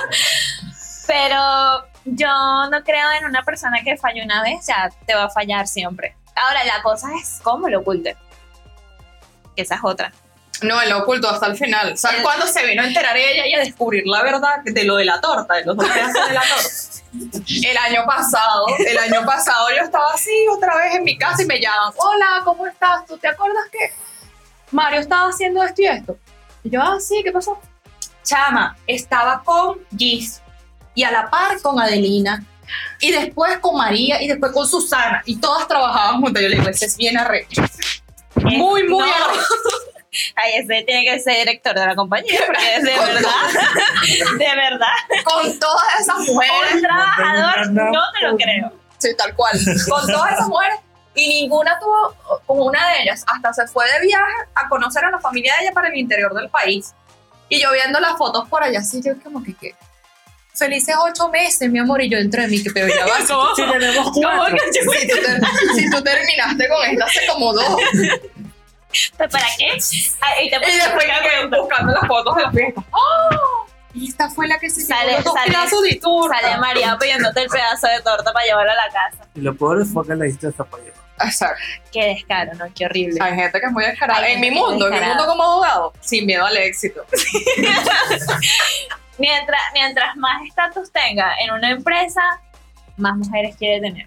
[1.07, 2.29] Pero yo
[2.73, 6.17] no creo en una persona que falló una vez, ya te va a fallar siempre.
[6.35, 8.17] Ahora, la cosa es cómo lo oculte.
[9.55, 10.11] Que esa es otra.
[10.63, 11.97] No, él lo ocultó hasta el final.
[11.97, 15.05] ¿Sabes cuándo se vino a enterar ella y a descubrir la verdad de lo de
[15.05, 17.69] la torta, de los dos pedazos de la torta?
[17.71, 21.47] El año pasado, el año pasado yo estaba así otra vez en mi casa y
[21.47, 23.07] me llaman, hola, ¿cómo estás?
[23.07, 24.08] ¿Tú te acuerdas que
[24.71, 26.19] Mario estaba haciendo esto y esto?
[26.65, 27.59] Y yo, ah, sí, ¿qué pasó?
[28.23, 30.43] Chama, estaba con Gis
[30.95, 32.45] y a la par con Adelina
[33.01, 36.43] y después con María y después con Susana y todas trabajaban juntas.
[36.43, 37.63] Yo le digo, ese es bien arrecho.
[38.37, 39.05] Muy, muy No.
[39.05, 39.43] arrecho.
[40.37, 43.31] Ay, ese tiene que ser director de la compañía, porque es de verdad,
[44.39, 46.75] de verdad, con todas esas mujeres.
[46.75, 48.73] un trabajador, no te lo creo.
[48.97, 49.53] Sí, tal cual.
[49.89, 50.79] Con todas esas mujeres.
[51.15, 52.15] Y ninguna tuvo,
[52.47, 55.65] con una de ellas, hasta se fue de viaje a conocer a la familia de
[55.65, 56.95] ella para el interior del país.
[57.49, 59.75] Y yo viendo las fotos por allá, así yo como que, ¿qué?
[60.55, 63.17] Felices ocho meses, mi amor, y yo dentro de mí, que pero ya va.
[63.29, 63.55] ¿Cómo?
[63.55, 64.57] Sí, tenemos ¿Cómo cuatro.
[64.73, 67.77] Si tú, te- si tú terminaste con esta hace como dos.
[69.17, 69.29] ¿Para
[69.59, 69.77] qué?
[70.43, 71.07] Y te Y después
[71.61, 72.83] buscando las fotos de la fiesta.
[72.91, 73.67] ¡Oh!
[74.07, 76.41] Esta fue la que se Sale- llevó los dos sale- pedazos de torta.
[76.41, 79.25] sale María pidiéndote el pedazo de torta para llevarlo a la casa.
[79.35, 80.67] Y lo peor fue que la diste allá.
[81.21, 81.61] Exacto.
[81.93, 82.67] Qué descaro, ¿no?
[82.75, 83.19] Qué horrible.
[83.21, 84.21] Hay gente que es muy descarada.
[84.21, 87.05] Hay En mi mundo, en mi mundo como abogado, sin miedo al éxito.
[89.19, 92.21] Mientras, mientras más estatus tenga en una empresa,
[92.97, 94.07] más mujeres quiere tener.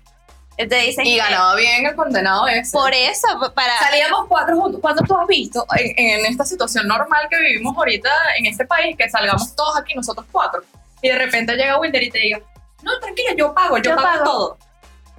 [0.57, 2.71] Te dicen Y que ganaba bien el condenado ese.
[2.71, 3.77] por eso, para...
[3.79, 4.79] Salíamos cuatro juntos.
[4.79, 8.95] ¿Cuándo tú has visto en, en esta situación normal que vivimos ahorita en este país,
[8.95, 10.61] que salgamos todos aquí, nosotros cuatro,
[11.01, 12.39] y de repente llega Wilder y te diga,
[12.83, 14.23] no, tranquila, yo pago, yo, Yo pago, pago".
[14.23, 14.57] todo.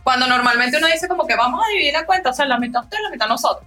[0.05, 2.83] Cuando normalmente uno dice como que vamos a dividir la cuenta, o sea, la mitad
[2.85, 3.66] usted, la mitad nosotros.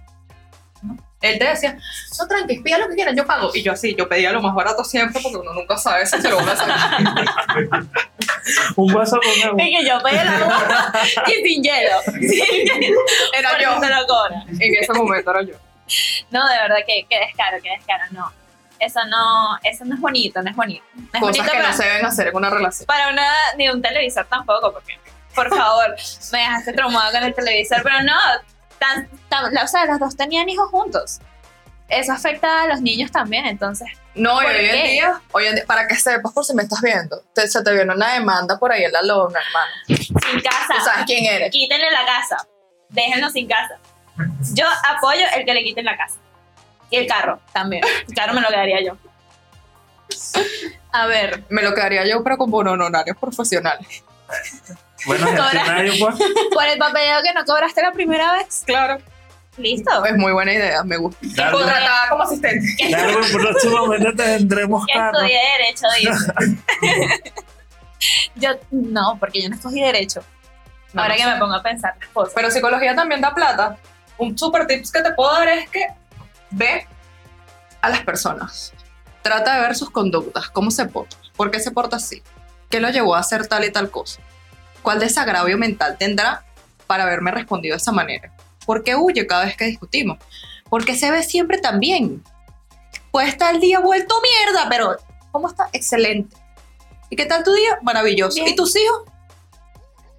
[0.82, 0.96] ¿No?
[1.22, 1.78] Él te decía,
[2.18, 3.50] no, tranqui, pida lo que quieran, yo pago.
[3.54, 6.28] Y yo así, yo pedía lo más barato siempre porque uno nunca sabe si se
[6.28, 7.66] lo van a hacer.
[8.76, 9.62] Un vaso con agua.
[9.62, 10.92] Y que yo pedí el agua
[11.26, 12.02] y sin hielo.
[12.04, 13.00] Sin hielo.
[13.36, 13.80] Era Por yo.
[13.80, 14.06] te lo.
[14.60, 15.54] En ese momento era yo.
[16.30, 18.32] No, de verdad que, que descaro, que descaro, no.
[18.78, 20.84] Eso no, eso no es bonito, no es bonito.
[20.94, 22.86] No es Cosas bonito que para, no se deben hacer en una relación.
[22.86, 23.26] para una,
[23.56, 24.98] ni un televisor tampoco, porque,
[25.34, 25.96] por favor,
[26.32, 28.12] me dejaste traumado con el televisor, pero no,
[28.78, 31.20] tan, tan- o sea, los dos tenían hijos juntos.
[31.88, 33.88] Eso afecta a los niños también, entonces.
[34.16, 36.62] No, y ¿Por hoy en día, hoy en día, para que sepas por si me
[36.62, 39.72] estás viendo, te- se te viene una demanda por ahí en la lona, hermano.
[39.86, 40.74] Sin casa.
[40.78, 41.50] Tú sabes quién eres.
[41.50, 42.36] quítenle la casa,
[42.88, 43.78] déjenlo sin casa.
[44.54, 46.16] Yo apoyo el que le quiten la casa.
[46.88, 47.82] Y el carro también.
[48.08, 48.96] El carro me lo quedaría yo.
[50.92, 54.02] A ver, Me lo quedaría yo, pero con honorarios profesionales.
[55.04, 55.26] Bueno,
[56.00, 56.16] pues.
[56.54, 58.62] Por el papeleo que no cobraste la primera vez.
[58.64, 58.98] Claro.
[59.58, 60.04] Listo.
[60.04, 61.18] Es muy buena idea, me gusta.
[61.34, 61.58] Claro.
[61.58, 62.66] Contratada como asistente.
[62.88, 65.18] Claro, próximamente tendremos Que carro.
[65.18, 67.02] estudié Derecho, dice.
[68.36, 70.22] yo, no, porque yo no escogí Derecho.
[70.92, 71.32] No, Ahora no que sé.
[71.34, 72.32] me pongo a pensar las cosas.
[72.34, 73.76] Pero psicología también da plata.
[74.18, 75.86] Un super tips que te puedo dar es que
[76.50, 76.86] ve
[77.82, 78.72] a las personas.
[79.22, 82.22] Trata de ver sus conductas, cómo se porta, por qué se porta así,
[82.70, 84.20] qué lo llevó a hacer tal y tal cosa,
[84.82, 86.44] cuál desagravio mental tendrá
[86.86, 88.32] para haberme respondido de esa manera,
[88.66, 90.18] por qué huye cada vez que discutimos,
[90.68, 92.22] por qué se ve siempre tan bien.
[93.10, 94.96] Puede estar el día vuelto mierda, pero
[95.32, 95.68] ¿cómo está?
[95.72, 96.36] Excelente.
[97.08, 97.78] ¿Y qué tal tu día?
[97.82, 98.34] Maravilloso.
[98.34, 98.48] Bien.
[98.48, 99.02] ¿Y tus hijos?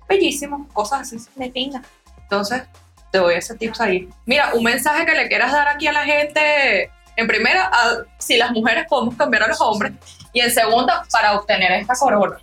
[0.08, 1.18] Bellísimos, cosas así.
[1.36, 1.82] De pinga.
[2.24, 2.64] Entonces,
[3.12, 4.10] te doy ese tips ahí.
[4.26, 8.38] Mira, un mensaje que le quieras dar aquí a la gente, en primera, a- si
[8.38, 9.94] las mujeres podemos cambiar a los hombres,
[10.34, 12.38] y en segunda, para obtener esta corona.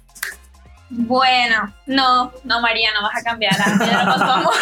[0.91, 3.55] Bueno, no, no, María, no vas a cambiar.
[3.55, 4.55] a Pedro con tu amor.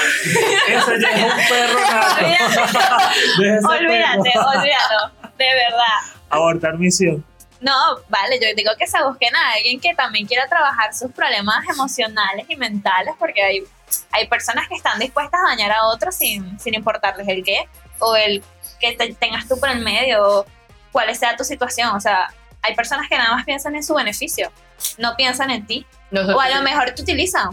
[0.69, 3.69] Ese ya es un perro nato.
[3.69, 4.49] Olvídate, perro.
[4.49, 5.13] olvídalo.
[5.37, 5.99] De verdad.
[6.31, 7.25] Abortar misión.
[7.61, 7.75] No,
[8.09, 12.47] vale, yo digo que se busquen a alguien que también quiera trabajar sus problemas emocionales
[12.49, 13.65] y mentales, porque hay,
[14.11, 17.69] hay personas que están dispuestas a dañar a otros sin, sin importarles el qué,
[18.01, 18.43] o el
[18.81, 20.47] que te tengas tú por el medio, o
[20.91, 21.91] cuál sea tu situación.
[21.91, 24.51] O sea, hay personas que nada más piensan en su beneficio,
[24.99, 25.87] no piensan en ti.
[26.13, 27.51] O a lo mejor te utilizan,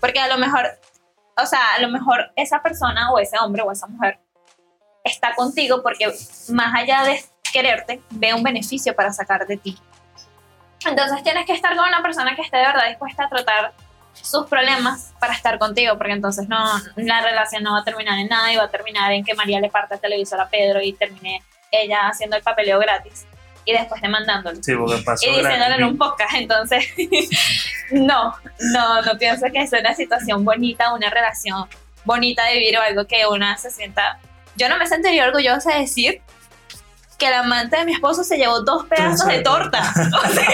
[0.00, 0.78] porque a lo mejor,
[1.36, 4.18] o sea, a lo mejor esa persona o ese hombre o esa mujer
[5.04, 6.12] está contigo porque
[6.50, 9.78] más allá de quererte, ve un beneficio para sacar de ti.
[10.84, 13.72] Entonces tienes que estar con una persona que esté de verdad dispuesta a tratar
[14.12, 16.64] sus problemas para estar contigo, porque entonces no,
[16.96, 19.60] la relación no va a terminar en nada y va a terminar en que María
[19.60, 23.26] le parte el televisor a Pedro y termine ella haciendo el papeleo gratis
[23.64, 26.34] y después demandándolo Sí, porque pasó y diciéndolo en un podcast.
[26.36, 26.86] Entonces,
[27.92, 28.34] no,
[28.72, 31.66] no, no pienso que es una situación bonita, una relación
[32.04, 34.18] bonita de vivir o algo que una se sienta.
[34.56, 36.22] Yo no me sentiría orgullosa de decir
[37.18, 39.82] que el amante de mi esposo se llevó dos pedazos de torta.
[40.24, 40.48] O sea,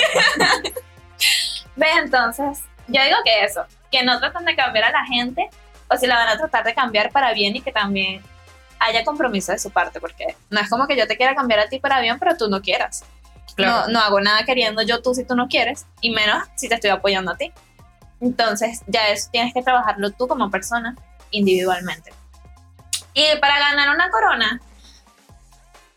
[1.77, 1.91] ¿Ves?
[2.03, 5.49] Entonces, yo digo que eso, que no tratan de cambiar a la gente
[5.89, 8.23] o si la van a tratar de cambiar para bien y que también
[8.81, 11.68] haya compromiso de su parte, porque no es como que yo te quiera cambiar a
[11.68, 13.05] ti para bien, pero tú no quieras.
[13.55, 13.87] Claro.
[13.87, 16.74] No, no hago nada queriendo yo tú si tú no quieres, y menos si te
[16.74, 17.53] estoy apoyando a ti.
[18.20, 20.97] Entonces, ya eso tienes que trabajarlo tú como persona
[21.31, 22.12] individualmente.
[23.14, 24.61] Y para ganar una corona,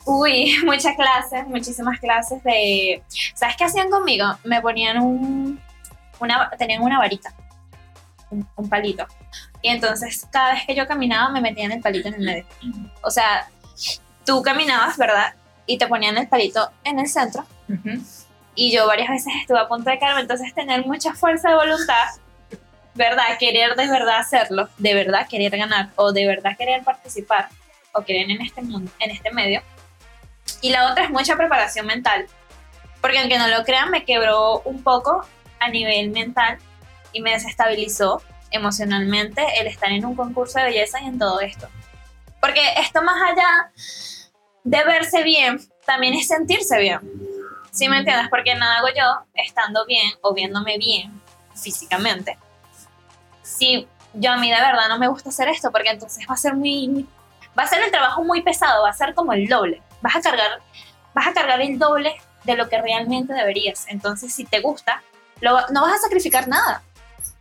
[0.06, 3.04] uy, muchas clases, muchísimas clases de...
[3.34, 4.26] ¿Sabes qué hacían conmigo?
[4.44, 5.62] Me ponían un...
[6.20, 7.34] Una, tenían una varita,
[8.30, 9.06] un, un palito.
[9.64, 12.46] Y entonces, cada vez que yo caminaba, me metían el palito en el medio.
[13.02, 13.48] O sea,
[14.26, 15.34] tú caminabas, ¿verdad?
[15.66, 18.04] Y te ponían el palito en el centro Ujú.
[18.56, 22.10] y yo varias veces estuve a punto de caerme, entonces tener mucha fuerza de voluntad,
[22.94, 23.24] ¿verdad?
[23.40, 27.48] Querer de verdad hacerlo, de verdad querer ganar o de verdad querer participar
[27.94, 29.62] o querer en este mundo, en este medio.
[30.62, 32.26] Y la otra es mucha preparación mental,
[33.00, 35.26] porque aunque no lo crean, me quebró un poco
[35.60, 36.58] a nivel mental
[37.14, 38.22] y me desestabilizó
[38.54, 41.68] emocionalmente el estar en un concurso de belleza y en todo esto.
[42.40, 43.72] Porque esto más allá
[44.64, 47.00] de verse bien, también es sentirse bien.
[47.72, 48.30] ¿Sí me entiendes?
[48.30, 51.22] Porque nada hago yo estando bien o viéndome bien
[51.56, 52.38] físicamente.
[53.42, 56.38] Si yo a mí de verdad no me gusta hacer esto, porque entonces va a
[56.38, 57.08] ser muy,
[57.58, 59.82] va a ser el trabajo muy pesado, va a ser como el doble.
[60.02, 60.62] Vas a cargar,
[61.14, 63.88] vas a cargar el doble de lo que realmente deberías.
[63.88, 65.02] Entonces, si te gusta,
[65.42, 66.84] no vas a sacrificar nada.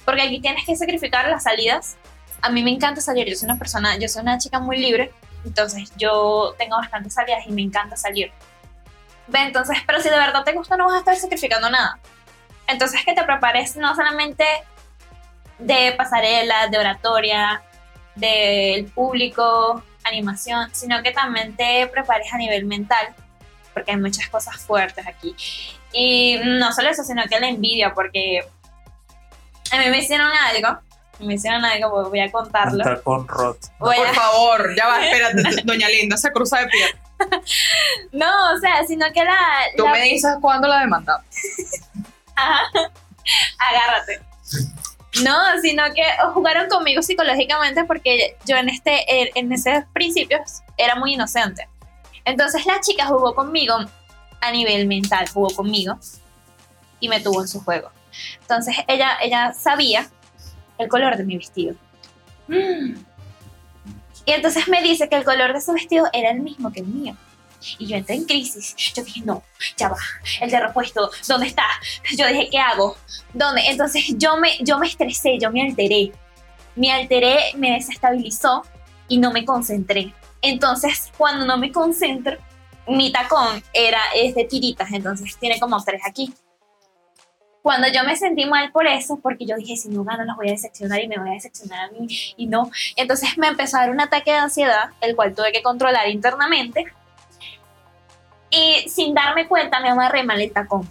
[0.05, 1.97] Porque aquí tienes que sacrificar las salidas.
[2.41, 5.13] A mí me encanta salir, yo soy una persona, yo soy una chica muy libre,
[5.45, 8.33] entonces yo tengo bastantes salidas y me encanta salir.
[9.33, 11.99] Entonces, pero si de verdad te gusta, no vas a estar sacrificando nada.
[12.67, 14.45] Entonces, que te prepares no solamente
[15.59, 17.63] de pasarela, de oratoria,
[18.15, 23.15] del público, animación, sino que también te prepares a nivel mental,
[23.73, 25.35] porque hay muchas cosas fuertes aquí.
[25.93, 28.47] Y no solo eso, sino que la envidia, porque
[29.73, 30.79] a mí me hicieron algo,
[31.21, 32.83] me hicieron algo, voy a contarlo.
[32.85, 33.27] Está con a-
[33.79, 36.85] Por favor, ya va, espérate, doña Linda, se cruza de pie.
[38.13, 39.37] no, o sea, sino que la...
[39.77, 41.23] Tú la- me dices cuándo la demanda.
[42.37, 42.63] Ajá.
[43.59, 44.21] Agárrate.
[45.23, 46.03] No, sino que
[46.33, 51.69] jugaron conmigo psicológicamente porque yo en este, en esos principios era muy inocente.
[52.25, 53.77] Entonces la chica jugó conmigo
[54.41, 55.99] a nivel mental, jugó conmigo
[56.99, 57.91] y me tuvo en su juego.
[58.41, 60.09] Entonces ella, ella sabía
[60.79, 61.75] el color de mi vestido.
[62.49, 66.87] Y entonces me dice que el color de su vestido era el mismo que el
[66.87, 67.17] mío.
[67.79, 68.75] Y yo entré en crisis.
[68.95, 69.43] Yo dije, no,
[69.77, 69.97] ya va,
[70.41, 71.65] el de repuesto, ¿dónde está?
[72.17, 72.97] Yo dije, ¿qué hago?
[73.33, 73.63] ¿Dónde?
[73.67, 76.13] Entonces yo me, yo me estresé, yo me alteré.
[76.75, 78.63] Me alteré, me desestabilizó
[79.09, 80.15] y no me concentré.
[80.41, 82.37] Entonces, cuando no me concentro,
[82.89, 86.33] mi tacón era, es de tiritas, entonces tiene como tres aquí.
[87.63, 90.49] Cuando yo me sentí mal por eso, porque yo dije, si no gano, los voy
[90.49, 92.71] a decepcionar y me voy a decepcionar a mí, y no.
[92.97, 96.87] Entonces me empezó a dar un ataque de ansiedad, el cual tuve que controlar internamente.
[98.51, 100.89] Y sin darme cuenta, me amarré mal el tacón.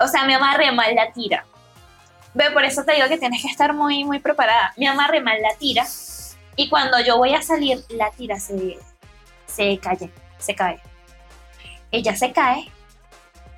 [0.00, 1.46] O sea, me amarré mal la tira.
[2.34, 4.72] Ve, por eso te digo que tienes que estar muy, muy preparada.
[4.76, 5.86] Me amarré mal la tira.
[6.56, 8.76] Y cuando yo voy a salir, la tira se,
[9.46, 10.80] se cae, se cae.
[11.92, 12.70] Ella se cae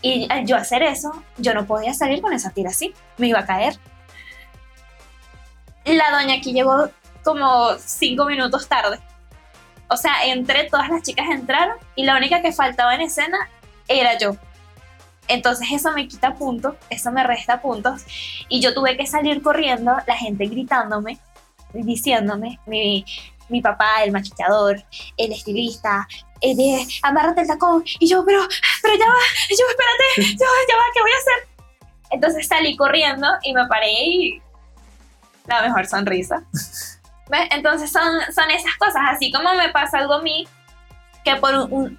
[0.02, 3.46] y yo hacer eso, yo no podía salir con esa tira así, me iba a
[3.46, 3.78] caer.
[5.84, 6.88] La doña aquí llegó
[7.24, 8.98] como cinco minutos tarde.
[9.88, 13.48] O sea, entré, todas las chicas entraron y la única que faltaba en escena
[13.88, 14.36] era yo.
[15.28, 18.02] Entonces eso me quita puntos, eso me resta puntos
[18.48, 21.18] y yo tuve que salir corriendo, la gente gritándome,
[21.72, 23.04] diciéndome, mi,
[23.50, 24.82] mi papá, el maquillador,
[25.16, 26.06] el estilista,
[26.40, 27.82] eh, de amárrate el tacón.
[27.98, 28.40] Y yo, pero,
[28.82, 29.14] pero ya va,
[29.48, 31.48] yo, espérate, yo, ya va, ¿qué voy a hacer?
[32.10, 34.42] Entonces salí corriendo y me paré y
[35.46, 36.42] la mejor sonrisa.
[37.28, 37.48] ¿Ves?
[37.50, 40.48] Entonces son, son esas cosas, así como me pasa algo a mí,
[41.24, 41.98] que por un,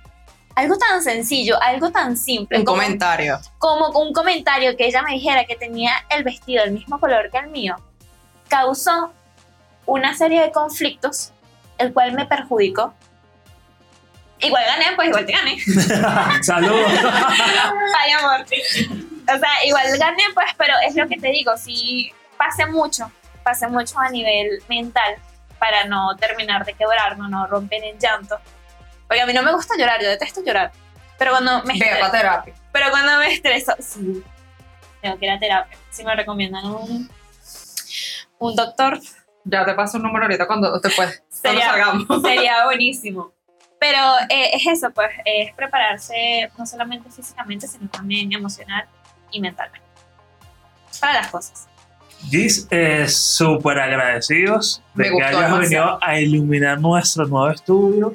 [0.55, 2.59] algo tan sencillo, algo tan simple.
[2.59, 3.39] Un comentario.
[3.57, 7.37] Como un comentario que ella me dijera que tenía el vestido del mismo color que
[7.37, 7.75] el mío,
[8.47, 9.13] causó
[9.85, 11.31] una serie de conflictos,
[11.81, 12.93] el cual me perjudicó
[14.41, 15.57] igual gané, pues igual te gané.
[16.43, 16.91] Saludos.
[17.99, 18.41] Ay, amor.
[18.41, 23.11] O sea, igual gané, pues, pero es lo que te digo, si pasé mucho,
[23.43, 25.15] pasé mucho a nivel mental
[25.59, 28.39] para no terminar de quebrarme, no romper en llanto.
[29.07, 30.71] Porque a mí no me gusta llorar, yo detesto llorar.
[31.17, 32.53] Pero cuando me Ve a terapia.
[32.71, 34.23] Pero cuando me estreso, sí,
[35.01, 35.77] tengo que ir a terapia.
[35.91, 37.11] Si me recomiendan un,
[38.39, 38.99] un doctor,
[39.43, 41.21] Ya te paso un número ahorita cuando te puedes.
[41.41, 41.73] Sería-
[42.21, 43.31] sería buenísimo.
[43.79, 43.97] Pero
[44.29, 48.85] eh, es eso, pues, es prepararse no solamente físicamente, sino también emocional
[49.31, 49.87] y mentalmente.
[50.99, 51.67] Para las cosas.
[52.29, 55.59] Gis, eh, súper agradecidos de Me que hayas demasiado.
[55.59, 58.13] venido a iluminar nuestro nuevo estudio.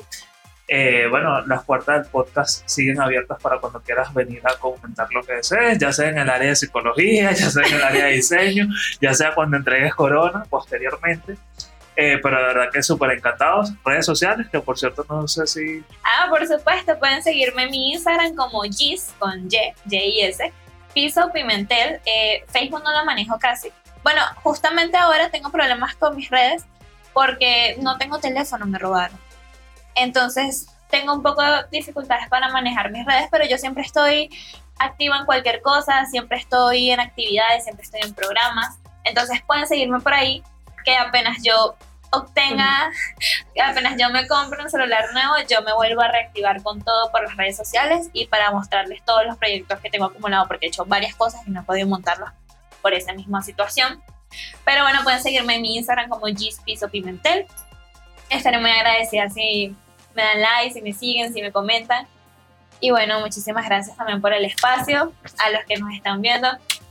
[0.69, 5.23] Eh, bueno, las puertas del podcast siguen abiertas para cuando quieras venir a comentar lo
[5.25, 8.13] que desees, ya sea en el área de psicología, ya sea en el área de
[8.13, 8.67] diseño,
[9.01, 11.37] ya sea cuando entregues Corona posteriormente.
[11.97, 13.73] Eh, pero de verdad que súper encantados.
[13.85, 15.83] Redes sociales, que por cierto no sé si...
[16.05, 20.53] Ah, por supuesto, pueden seguirme en mi Instagram como Gis con Y, J-I-S,
[20.93, 22.01] Piso Pimentel.
[22.05, 23.73] Eh, Facebook no lo manejo casi.
[24.03, 26.65] Bueno, justamente ahora tengo problemas con mis redes
[27.15, 29.19] porque no tengo teléfono, me robaron.
[29.95, 34.29] Entonces, tengo un poco de dificultades para manejar mis redes, pero yo siempre estoy
[34.79, 38.79] activa en cualquier cosa, siempre estoy en actividades, siempre estoy en programas.
[39.05, 40.43] Entonces, pueden seguirme por ahí,
[40.87, 41.77] que apenas yo
[42.13, 42.91] obtenga,
[43.63, 47.25] apenas yo me compre un celular nuevo, yo me vuelvo a reactivar con todo por
[47.25, 50.85] las redes sociales y para mostrarles todos los proyectos que tengo acumulado, porque he hecho
[50.87, 52.31] varias cosas y no he podido montarlos
[52.81, 54.01] por esa misma situación.
[54.65, 56.27] Pero bueno, pueden seguirme en mi Instagram como
[56.65, 57.47] Piso Pimentel.
[58.31, 59.75] Estaré muy agradecida si
[60.15, 62.07] me dan like, si me siguen, si me comentan.
[62.81, 66.49] Y bueno, muchísimas gracias también por el espacio, a los que nos están viendo.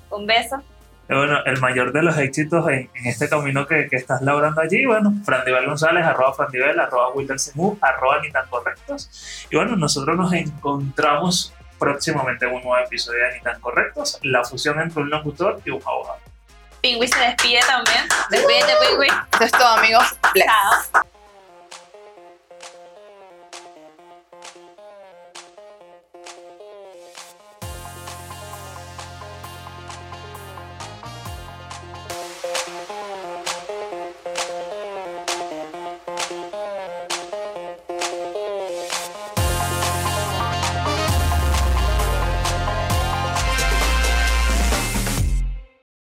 [0.10, 0.62] Un beso.
[1.08, 4.62] Eh, Bueno, el mayor de los éxitos en, en este camino que, que estás labrando
[4.62, 9.48] allí, bueno, Frandivel González, arroba Frandivel, arroba Wilder Simú, arroba ni tan correctos.
[9.50, 14.44] Y bueno, nosotros nos encontramos próximamente en un nuevo episodio de Ni tan correctos, la
[14.44, 16.20] fusión entre un locutor y un abogado.
[16.82, 18.04] Pingüi se despide también.
[18.30, 19.08] Despídete, Pingüi.
[19.08, 20.06] Esto es todo, amigos.
[20.34, 20.46] Bless.
[20.92, 21.15] Chao.